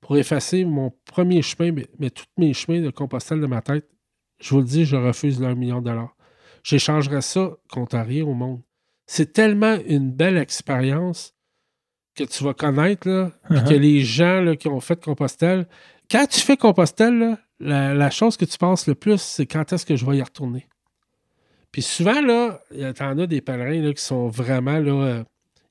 [0.00, 3.88] pour effacer mon premier chemin, mais, tous mes chemins de Compostelle de ma tête,
[4.40, 6.16] je vous le dis, je refuse le million de dollars.
[6.64, 8.60] J'échangerais ça contre rien au monde.
[9.06, 11.34] C'est tellement une belle expérience
[12.16, 13.68] que tu vas connaître, là, uh-huh.
[13.68, 15.68] que les gens qui ont fait Compostelle,
[16.10, 19.96] quand tu fais Compostelle, la, chose que tu penses le plus, c'est quand est-ce que
[19.96, 20.66] je vais y retourner.
[21.72, 22.60] Puis souvent, là,
[23.00, 25.24] en as des pèlerins qui sont vraiment là, euh,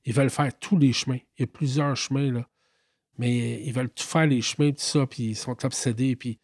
[0.04, 1.18] ils veulent faire tous les chemins.
[1.38, 2.44] Il y a plusieurs chemins.
[3.16, 6.16] Mais ils veulent tout faire les chemins, tout ça, puis ils sont obsédés.
[6.16, 6.38] Puis,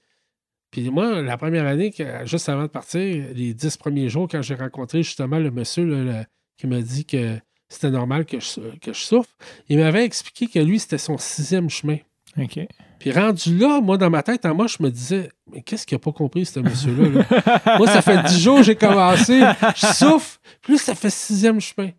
[0.71, 1.93] puis moi, la première année,
[2.25, 6.25] juste avant de partir, les dix premiers jours, quand j'ai rencontré justement le monsieur
[6.57, 7.39] qui m'a dit que
[7.69, 9.31] c'était normal que je, que je souffre,
[9.69, 11.99] il m'avait expliqué que lui, c'était son sixième chemin.
[12.39, 12.61] OK.
[13.01, 15.97] Puis rendu là, moi, dans ma tête, en moi, je me disais, mais qu'est-ce qu'il
[15.97, 17.09] n'a pas compris, ce monsieur-là?
[17.09, 17.63] là?
[17.79, 19.41] moi, ça fait dix jours que j'ai commencé,
[19.75, 20.39] je souffre.
[20.61, 21.91] Plus ça fait sixième chemin.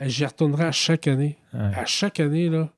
[0.00, 1.38] J'y retournerai à chaque année.
[1.54, 1.60] Ouais.
[1.74, 2.68] À chaque année, là.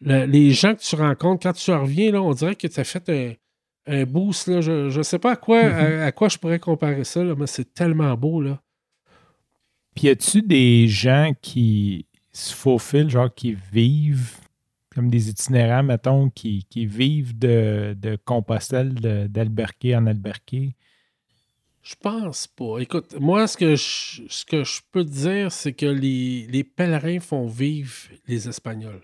[0.00, 2.84] Le- les gens que tu rencontres, quand tu reviens, là, on dirait que tu as
[2.84, 3.32] fait un,
[4.00, 4.48] un boost.
[4.48, 4.60] Là.
[4.62, 7.46] Je ne sais pas à quoi, à, à quoi je pourrais comparer ça, là, mais
[7.46, 8.40] c'est tellement beau.
[8.40, 8.58] Là.
[9.94, 14.38] Puis y a-tu des gens qui se faufilent, genre qui vivent
[14.94, 18.94] comme des itinérants, mettons, qui, qui vivent de, de Compostelle,
[19.28, 20.74] d'Alberqué en Alberqué?
[21.82, 22.78] Je pense pas.
[22.78, 26.64] Écoute, moi, ce que je, ce que je peux te dire, c'est que les, les
[26.64, 27.92] pèlerins font vivre
[28.26, 29.02] les Espagnols.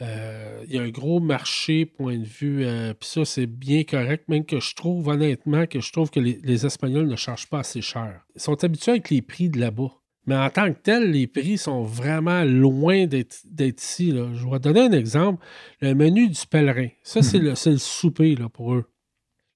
[0.00, 2.66] Euh, Il y a un gros marché, point de vue.
[2.66, 6.20] euh, Puis ça, c'est bien correct, même que je trouve, honnêtement, que je trouve que
[6.20, 8.26] les, les Espagnols ne chargent pas assez cher.
[8.34, 9.92] Ils sont habitués avec les prix de là-bas.
[10.26, 13.42] Mais en tant que tel, les prix sont vraiment loin d'être
[13.80, 14.12] ici.
[14.12, 14.28] là.
[14.34, 15.44] Je vais donner un exemple.
[15.80, 16.88] Le menu du pèlerin.
[17.02, 18.84] Ça, c'est le, c'est le souper là, pour eux.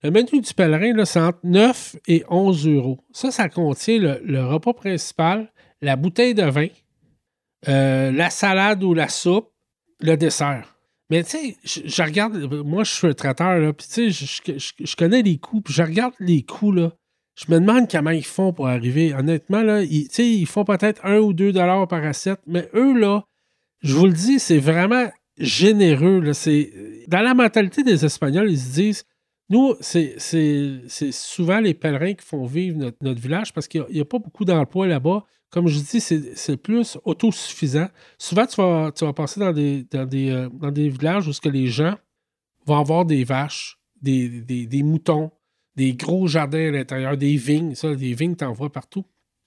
[0.02, 2.98] Le menu du pèlerin, c'est entre 9 et 11 euros.
[3.12, 6.66] Ça, ça contient le, le repas principal, la bouteille de vin,
[7.68, 9.50] euh, la salade ou la soupe,
[10.00, 10.76] le dessert.
[11.10, 14.10] Mais tu sais, je, je regarde, moi je suis un traiteur, là, puis tu sais,
[14.10, 16.92] je, je- je- je connais les coûts, puis je regarde les coûts, là.
[17.36, 19.14] Je me demande comment ils font pour arriver.
[19.14, 23.24] Honnêtement, là, ils, ils font peut-être 1 ou 2 dollars par assiette, mais eux, là,
[23.82, 26.22] je vous le dis, c'est vraiment généreux.
[27.08, 29.04] Dans la mentalité des Espagnols, ils se disent,
[29.50, 30.18] nous, c'est,
[31.12, 34.86] souvent les pèlerins qui font vivre notre, village parce qu'il n'y a, pas beaucoup d'emplois
[34.86, 35.24] là-bas.
[35.50, 37.88] Comme je dis, c'est, plus autosuffisant.
[38.18, 41.48] Souvent, tu vas, tu vas passer dans des, dans, des, euh, dans des villages où
[41.48, 41.94] les gens
[42.66, 45.30] vont avoir des vaches, des, des, des moutons,
[45.76, 47.74] des gros jardins à l'intérieur, des vignes.
[47.74, 49.04] Ça, des vignes, t'en vois partout.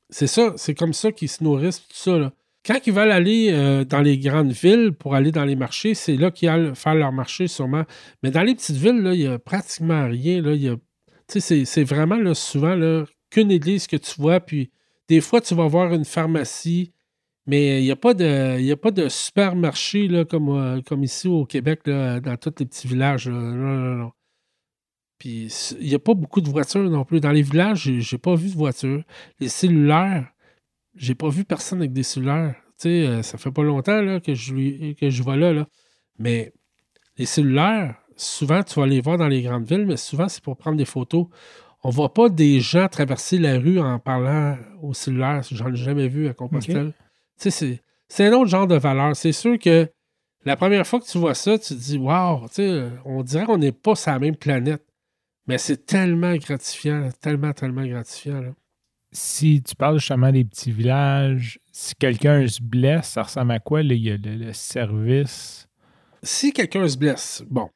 [0.09, 2.32] C'est ça, c'est comme ça qu'ils se nourrissent, tout ça.
[2.65, 6.17] Quand ils veulent aller euh, dans les grandes villes pour aller dans les marchés, c'est
[6.17, 7.84] là qu'ils allent faire leur marché sûrement.
[8.21, 10.41] Mais dans les petites villes, il n'y a pratiquement rien.
[10.41, 10.75] Là, y a,
[11.27, 14.71] c'est, vraiment souvent qu'une église que tu vois, puis
[15.07, 16.91] des fois, tu vas voir une pharmacie,
[17.47, 21.45] mais il n'y a pas de, a pas de supermarché là, comme, euh, ici au
[21.45, 23.27] Québec, dans tous les petits villages.
[23.27, 24.11] Non, non, non.
[25.20, 27.20] Puis il n'y a pas beaucoup de voitures non plus.
[27.20, 29.03] Dans les villages, j'ai, pas vu de voitures.
[29.39, 30.32] Les cellulaires,
[30.95, 32.55] j'ai pas vu personne avec des cellulaires.
[32.80, 35.67] Tu sais, euh, ça fait pas longtemps là, que, je, que je vois là, là.
[36.17, 36.53] Mais
[37.17, 40.55] les cellulaires, souvent, tu vas les voir dans les grandes villes, mais souvent, c'est pour
[40.55, 41.28] prendre des photos.
[41.84, 45.41] On voit pas des gens traverser la rue en parlant au cellulaire.
[45.51, 46.93] J'en ai jamais vu à Compostelle.
[47.38, 49.15] Tu sais, c'est, c'est un autre genre de valeur.
[49.17, 49.89] C'est sûr que
[50.45, 53.45] la première fois que tu vois ça, tu te dis, waouh, tu sais, on dirait
[53.45, 54.84] qu'on n'est pas sur la même planète.
[55.49, 58.39] Mais c'est tellement gratifiant, là, tellement, tellement gratifiant.
[58.39, 58.51] là.
[59.11, 63.81] Si tu parles justement des petits villages, si quelqu'un se blesse, ça ressemble à quoi?
[63.81, 65.67] le, le service?
[66.21, 67.67] Si quelqu'un se blesse, bon,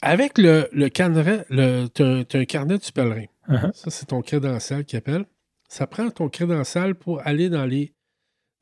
[0.00, 3.26] avec le, le carnet, le, t'as, t'as un carnet du pèlerin.
[3.46, 3.72] Uh-huh.
[3.74, 5.26] Ça, c'est ton crédential qui appelle.
[5.68, 7.92] Ça prend ton crédential pour aller dans les,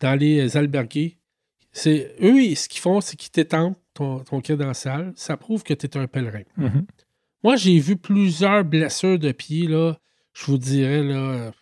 [0.01, 1.17] dans les albergues.
[1.71, 5.13] C'est, eux, ce qu'ils font, c'est qu'ils t'étampent ton, ton crédential.
[5.15, 6.43] Ça prouve que tu es un pèlerin.
[6.57, 6.87] Mhm.
[7.43, 9.97] Moi, j'ai vu plusieurs blessures de pied, là.
[10.33, 11.53] Je vous dirais, là,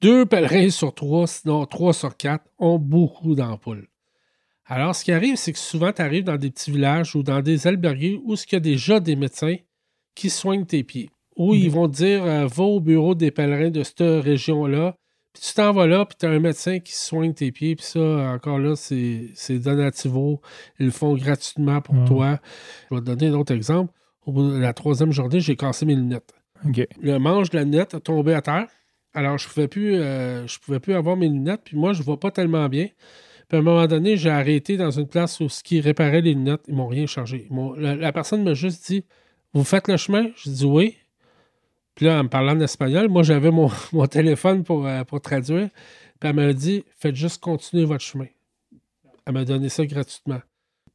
[0.00, 3.86] deux pèlerins sur trois, sinon trois sur quatre, ont beaucoup d'ampoules.
[4.66, 7.40] Alors, ce qui arrive, c'est que souvent, tu arrives dans des petits villages ou dans
[7.40, 9.56] des albergues où il y a déjà des médecins
[10.14, 11.10] qui soignent tes pieds.
[11.36, 14.94] Ou ils vont te dire, euh, va au bureau des pèlerins de cette région-là,
[15.32, 17.86] puis tu t'en vas là, puis tu as un médecin qui soigne tes pieds, puis
[17.86, 20.40] ça, encore là, c'est donativo.
[20.78, 22.04] Ils le font gratuitement pour Ouais.
[22.04, 22.40] toi.
[22.90, 23.92] Je vais te donner un autre exemple.
[24.26, 26.32] Au bout de la troisième journée, j'ai cassé mes lunettes.
[27.00, 28.68] Le manche de la lunette a tombé à terre.
[29.14, 31.62] Alors, je pouvais plus, euh, je pouvais plus avoir mes lunettes.
[31.64, 32.86] Puis moi, je vois pas tellement bien.
[33.48, 36.34] Puis à un moment donné, j'ai arrêté dans une place où ce qui réparait les
[36.34, 37.46] lunettes, ils m'ont rien chargé.
[37.50, 39.04] M'ont- la, la personne m'a juste dit
[39.54, 40.96] Vous faites le chemin Je dis oui.
[41.94, 45.20] Puis là, en me parlant en espagnol, moi, j'avais mon, mon téléphone pour, euh, pour
[45.20, 45.68] traduire.
[46.20, 48.26] Puis elle m'a dit Faites juste continuer votre chemin.
[49.26, 50.40] Elle m'a donné ça gratuitement.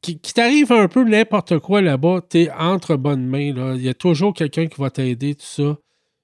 [0.00, 3.52] Qui, qui t'arrive un peu n'importe quoi là-bas, t'es entre bonnes mains.
[3.52, 3.74] Là.
[3.74, 5.76] Il y a toujours quelqu'un qui va t'aider, tout ça.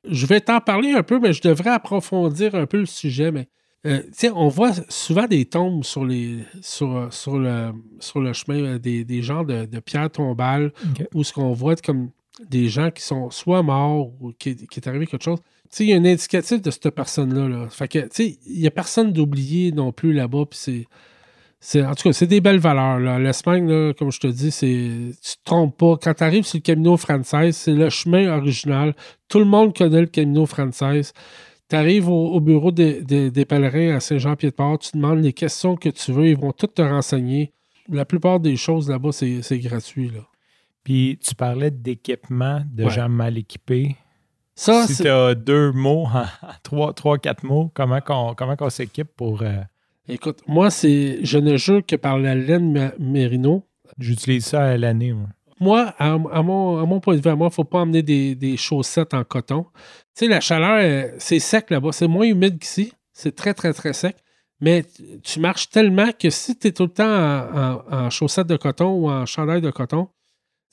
[0.08, 3.32] Je vais t'en parler un peu, mais je devrais approfondir un peu le sujet.
[3.32, 3.48] Mais
[3.86, 4.02] euh,
[4.34, 9.04] on voit souvent des tombes sur, les, sur, sur, le, sur le chemin, euh, des,
[9.04, 10.72] des genres de, de pierres tombales,
[11.12, 12.10] où ce qu'on voit comme
[12.48, 15.40] des gens qui sont soit morts ou qui, qui est arrivé quelque chose.
[15.40, 17.48] Tu sais, il y a un indicatif de cette personne-là.
[17.48, 17.68] Là.
[17.70, 20.44] Fait que, tu sais, il n'y a personne d'oublié non plus là-bas.
[20.46, 20.86] Puis c'est.
[21.66, 22.98] C'est- En tout cas, c'est des belles valeurs.
[23.00, 23.18] là.
[23.18, 24.66] L'Espagne, là, comme je te dis, c'est.
[25.22, 25.96] Tu te trompes pas.
[26.02, 28.94] Quand tu arrives sur le Camino Frances, c'est le chemin original.
[29.28, 31.12] Tout le monde connaît le Camino Frances.
[31.70, 35.76] Tu arrives au, au bureau des, des- des pèlerins à Saint-Jean-Pied-de-Port, tu demandes les questions
[35.76, 37.52] que tu veux, ils vont toutes te renseigner.
[37.88, 40.08] La plupart des choses là-bas, c'est c'est gratuit.
[40.10, 40.20] Là.
[40.84, 42.90] Puis tu parlais d'équipement de Ouais.
[42.90, 43.96] gens mal équipés.
[44.54, 46.06] Ça, si tu as deux mots,
[46.62, 49.42] trois, trois, quatre mots, comment qu'on comment s'équipe pour.
[49.42, 49.56] euh,
[50.08, 53.66] écoute, moi, c'est, je ne jure que par la laine mérino.
[53.98, 55.12] J'utilise ça à l'année.
[55.12, 55.28] moi.
[55.60, 57.78] Moi, à, à mon, à mon point de vue, à moi, il ne faut pas
[57.78, 59.66] emmener des, des chaussettes en coton.
[60.16, 61.92] Tu sais, la chaleur, euh, c'est sec là-bas.
[61.92, 62.92] C'est moins humide qu'ici.
[63.12, 64.16] C'est très, très, très sec.
[64.60, 67.58] Mais tu- tu marches tellement que si tu es tout le temps en,
[67.92, 70.08] en- en chaussettes de coton ou en chandail de coton,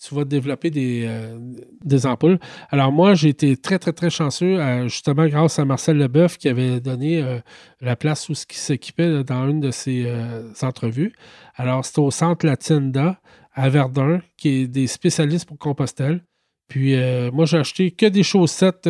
[0.01, 1.37] tu vas développer des, euh,
[1.83, 2.39] des ampoules.
[2.69, 6.49] Alors moi, j'ai été très, très, très chanceux, euh, justement grâce à Marcel Leboeuf qui
[6.49, 7.39] avait donné euh,
[7.81, 10.11] la place où ce qui s'équipait dans une de ses
[10.61, 11.13] entrevues.
[11.55, 13.19] Alors, c'était au centre La Tienda
[13.53, 16.23] à Verdun, qui est des spécialistes pour Compostelle.
[16.67, 16.95] Puis
[17.33, 18.89] moi, j'ai acheté que des chaussettes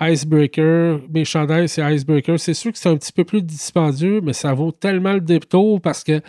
[0.00, 1.00] Icebreaker.
[1.08, 2.38] Mes chandails, c'est Icebreaker.
[2.40, 5.80] C'est sûr que c'est un petit peu plus dispendieux, mais ça vaut tellement le détour
[5.80, 6.20] parce que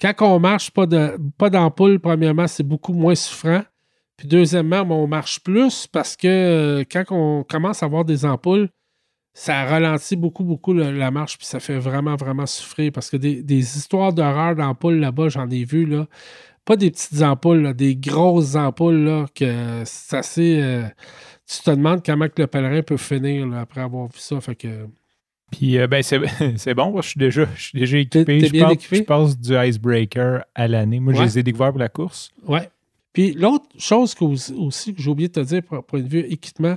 [0.00, 3.62] quand on marche, pas de pas d'ampoule, premièrement, c'est beaucoup moins souffrant.
[4.16, 8.24] Puis deuxièmement, ben, on marche plus parce que euh, quand on commence à avoir des
[8.24, 8.68] ampoules,
[9.32, 12.90] ça ralentit beaucoup, beaucoup la marche, puis ça fait vraiment, vraiment souffrir.
[12.92, 16.06] Parce que des, histoires d'horreur d'ampoules là-bas, j'en ai vu, là.
[16.64, 20.60] Pas des petites ampoules, des grosses ampoules, que c'est assez.
[20.60, 20.82] euh,
[21.46, 24.40] tu te demandes comment le pèlerin peut finir après avoir vu ça.
[24.40, 24.88] Fait que.
[25.50, 26.18] Puis, euh, ben, c'est
[26.74, 28.24] bon, moi, je suis déjà, je suis déjà équipé.
[28.40, 28.96] t'es je, bien passe, équipé?
[28.96, 31.00] je passe du icebreaker à l'année.
[31.00, 32.30] Moi, je les ai découverts pour la course.
[32.46, 32.68] Ouais.
[33.12, 36.20] Puis l'autre chose que aussi, que j'ai oublié de te dire, pour point de vue
[36.20, 36.76] équipement,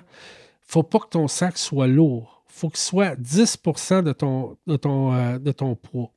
[0.62, 2.44] faut pas que ton sac soit lourd.
[2.48, 3.58] faut qu'il soit 10
[4.06, 6.12] de ton, de ton, euh, de ton poids.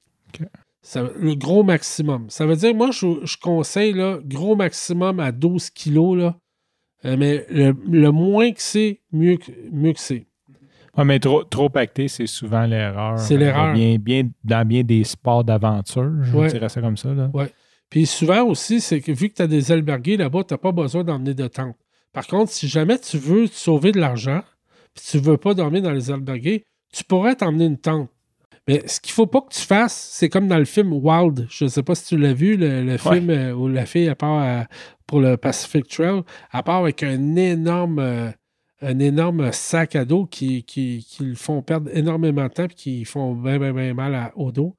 [0.83, 2.27] Ça- le gros maximum.
[2.29, 6.37] Ça veut dire, moi, je, je conseille là, gros maximum à 12 kilos, là,
[7.07, 10.27] Euh, mais le, le moins que c'est, mieux que, mieux que c'est.
[10.97, 13.19] Ouais, mais trop, trop pacté, c'est souvent l'erreur.
[13.19, 13.71] C'est l'erreur.
[13.71, 16.49] Euh, Bien, bien, dans bien des sports d'aventure, je Ouais.
[16.49, 17.13] dirais ça comme ça.
[17.13, 17.31] Là.
[17.91, 20.73] Puis souvent aussi, c'est que vu que tu as des albergués là-bas, tu n'as pas
[20.73, 21.77] besoin d'emmener de tente.
[22.13, 24.41] Par contre, si jamais tu veux te sauver de l'argent,
[24.95, 28.09] puis tu ne veux pas dormir dans les albergués, tu pourrais t'emmener une tente.
[28.69, 31.47] Mais ce qu'il faut pas que tu fasses, c'est comme dans le film Wild.
[31.51, 34.05] Je ne sais pas si tu l'as vu, le, le film euh, où la fille,
[34.07, 34.67] elle part à-
[35.07, 36.23] pour le Pacific Trail,
[36.53, 38.31] elle part avec un énorme, euh,
[38.81, 43.05] un énorme sac à dos qui, qui, le font perdre énormément de temps et qui
[43.05, 44.77] font bien, mal au dos.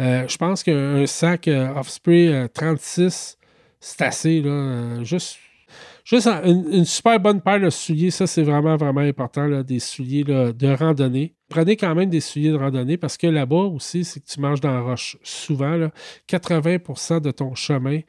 [0.00, 3.38] Euh, je pense qu'un sac euh, Offspray euh, 36,
[3.80, 4.42] c'est assez.
[4.44, 5.38] Euh, juste
[6.06, 9.46] juste un- une, super bonne paire de souliers, ça c'est vraiment, vraiment important.
[9.46, 11.34] Là, des souliers de randonnée.
[11.48, 14.60] Prenez quand même des souliers de randonnée parce que là-bas aussi, c'est que tu marches
[14.60, 15.16] dans la roche.
[15.22, 15.90] Souvent, là,
[16.28, 18.00] 80% de ton chemin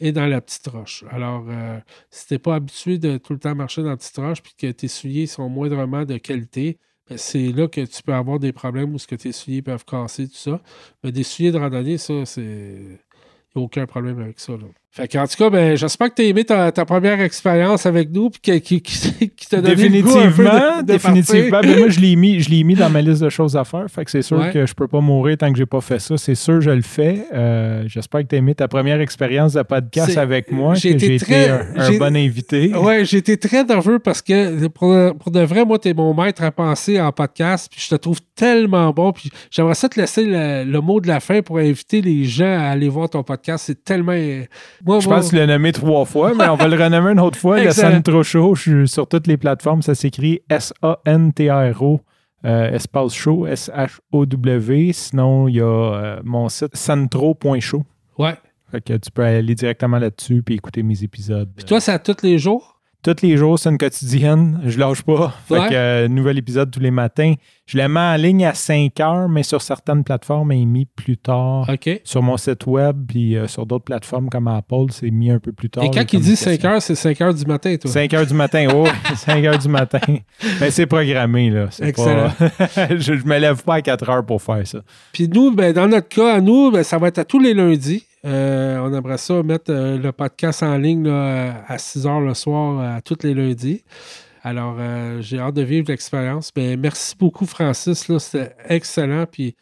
[0.00, 1.04] est dans la petite roche.
[1.10, 1.78] Alors, euh,
[2.10, 4.54] si tu n'es pas habitué de tout le temps marcher dans la petite roche puis
[4.58, 6.78] que tes souliers sont moindrement de qualité,
[7.08, 9.84] ben, c'est là que tu peux avoir des problèmes où ce que tes souliers peuvent
[9.84, 10.60] casser, tout ça.
[11.04, 13.00] Mais des souliers de randonnée, ça, c'est.
[13.54, 14.52] Aucun problème avec ça.
[14.92, 18.10] Fait qu'en tout cas, ben, j'espère que tu as aimé ta, ta première expérience avec
[18.10, 21.50] nous que- qui, qui, qui t'a donné le goût un peu Définitivement, de- de définitivement.
[21.50, 21.70] partir.
[21.74, 23.84] Ben, moi, je l'ai mis, je mis dans ma liste de choses à faire.
[23.90, 24.50] Fait que c'est sûr Ouais.
[24.52, 26.16] que je peux pas mourir tant que j'ai pas fait ça.
[26.16, 27.26] C'est sûr, je le fais.
[27.34, 30.72] Euh, J'espère que tu as aimé ta première expérience de podcast avec moi.
[30.76, 32.74] j'ai été J'ai très- été un, un j'ai- bon invité.
[32.74, 36.42] Ouais, j'étais très nerveux parce que pour, pour de vrai, moi, tu es mon maître
[36.42, 39.12] à penser en podcast, puis je te trouve tellement bon.
[39.12, 42.46] Puis j'aimerais ça te laisser le, le mot de la fin pour inviter les gens
[42.58, 43.64] à aller voir ton podcast.
[43.66, 44.14] C'est tellement.
[44.84, 47.12] Moi, Je moi- pense que tu l'as nommé trois fois, mais on va le renommer
[47.12, 47.58] une autre fois.
[47.58, 47.92] Le Excellent.
[47.96, 49.82] Santro Show, je suis sur toutes les plateformes.
[49.82, 52.00] Ça s'écrit S-A-N-T-R-O,
[52.44, 54.92] euh, espace show, S-H-O-W.
[54.92, 57.82] Sinon, il y a euh, mon site santro.show.
[58.18, 58.34] Ouais.
[58.70, 61.48] Fait que tu peux aller directement là-dessus et écouter mes épisodes.
[61.54, 62.75] Puis toi, c'est à tous les jours?
[63.06, 64.60] Tous les jours, c'est une quotidienne.
[64.64, 65.32] Je lâche pas.
[65.46, 67.34] Fait que, euh, nouvel épisode tous les matins.
[67.64, 70.86] Je le mets en ligne à 5 heures, mais sur certaines plateformes, il est mis
[70.86, 71.70] plus tard.
[72.02, 75.52] Sur mon site web, puis euh, sur d'autres plateformes comme Apple, c'est mis un peu
[75.52, 75.84] plus tard.
[75.84, 76.70] Et quand il dit 5 communications.
[76.70, 77.90] heures, c'est 5 heures du matin, toi.
[77.92, 80.00] 5 heures du matin, oh, 5 heures du matin.
[80.60, 81.68] Mais c'est programmé, là.
[81.70, 82.30] C'est Excellent.
[82.30, 82.48] pas-
[82.98, 84.80] je ne me lève pas à 4 heures pour faire ça.
[85.12, 87.54] Puis nous, ben, dans notre cas, à nous, ben, ça va être à tous les
[87.54, 88.02] lundis.
[88.26, 92.34] Euh, on aimerait ça mettre euh, le podcast en ligne là, à 6 heures le
[92.34, 93.84] soir à tous les lundis.
[94.42, 96.50] Alors, euh, j'ai hâte de vivre l'expérience.
[96.54, 98.06] Ben, merci beaucoup, Francis.
[98.18, 99.26] C'était excellent.
[99.30, 99.54] Puis,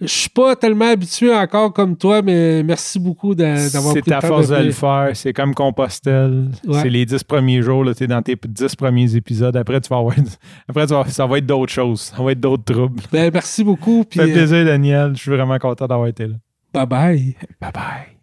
[0.00, 4.12] je suis pas tellement habitué encore comme toi, mais merci beaucoup d'a- d'avoir pris C'est
[4.12, 5.10] à force de le faire.
[5.14, 6.50] C'est comme Compostelle.
[6.66, 6.80] Ouais.
[6.82, 7.84] C'est les 10 premiers jours.
[7.96, 9.56] Tu es dans tes 10 premiers épisodes.
[9.56, 10.14] Après, tu vas avoir,
[10.68, 12.00] après tu vas- ça va être d'autres choses.
[12.16, 13.02] Ça va être d'autres troubles.
[13.12, 14.04] Ben, merci beaucoup.
[14.04, 15.12] Puis, Ça fait euh, plaisir, Daniel.
[15.16, 16.34] Je suis vraiment content d'avoir été là.
[16.78, 17.34] Bye bye.
[17.60, 18.17] Bye bye.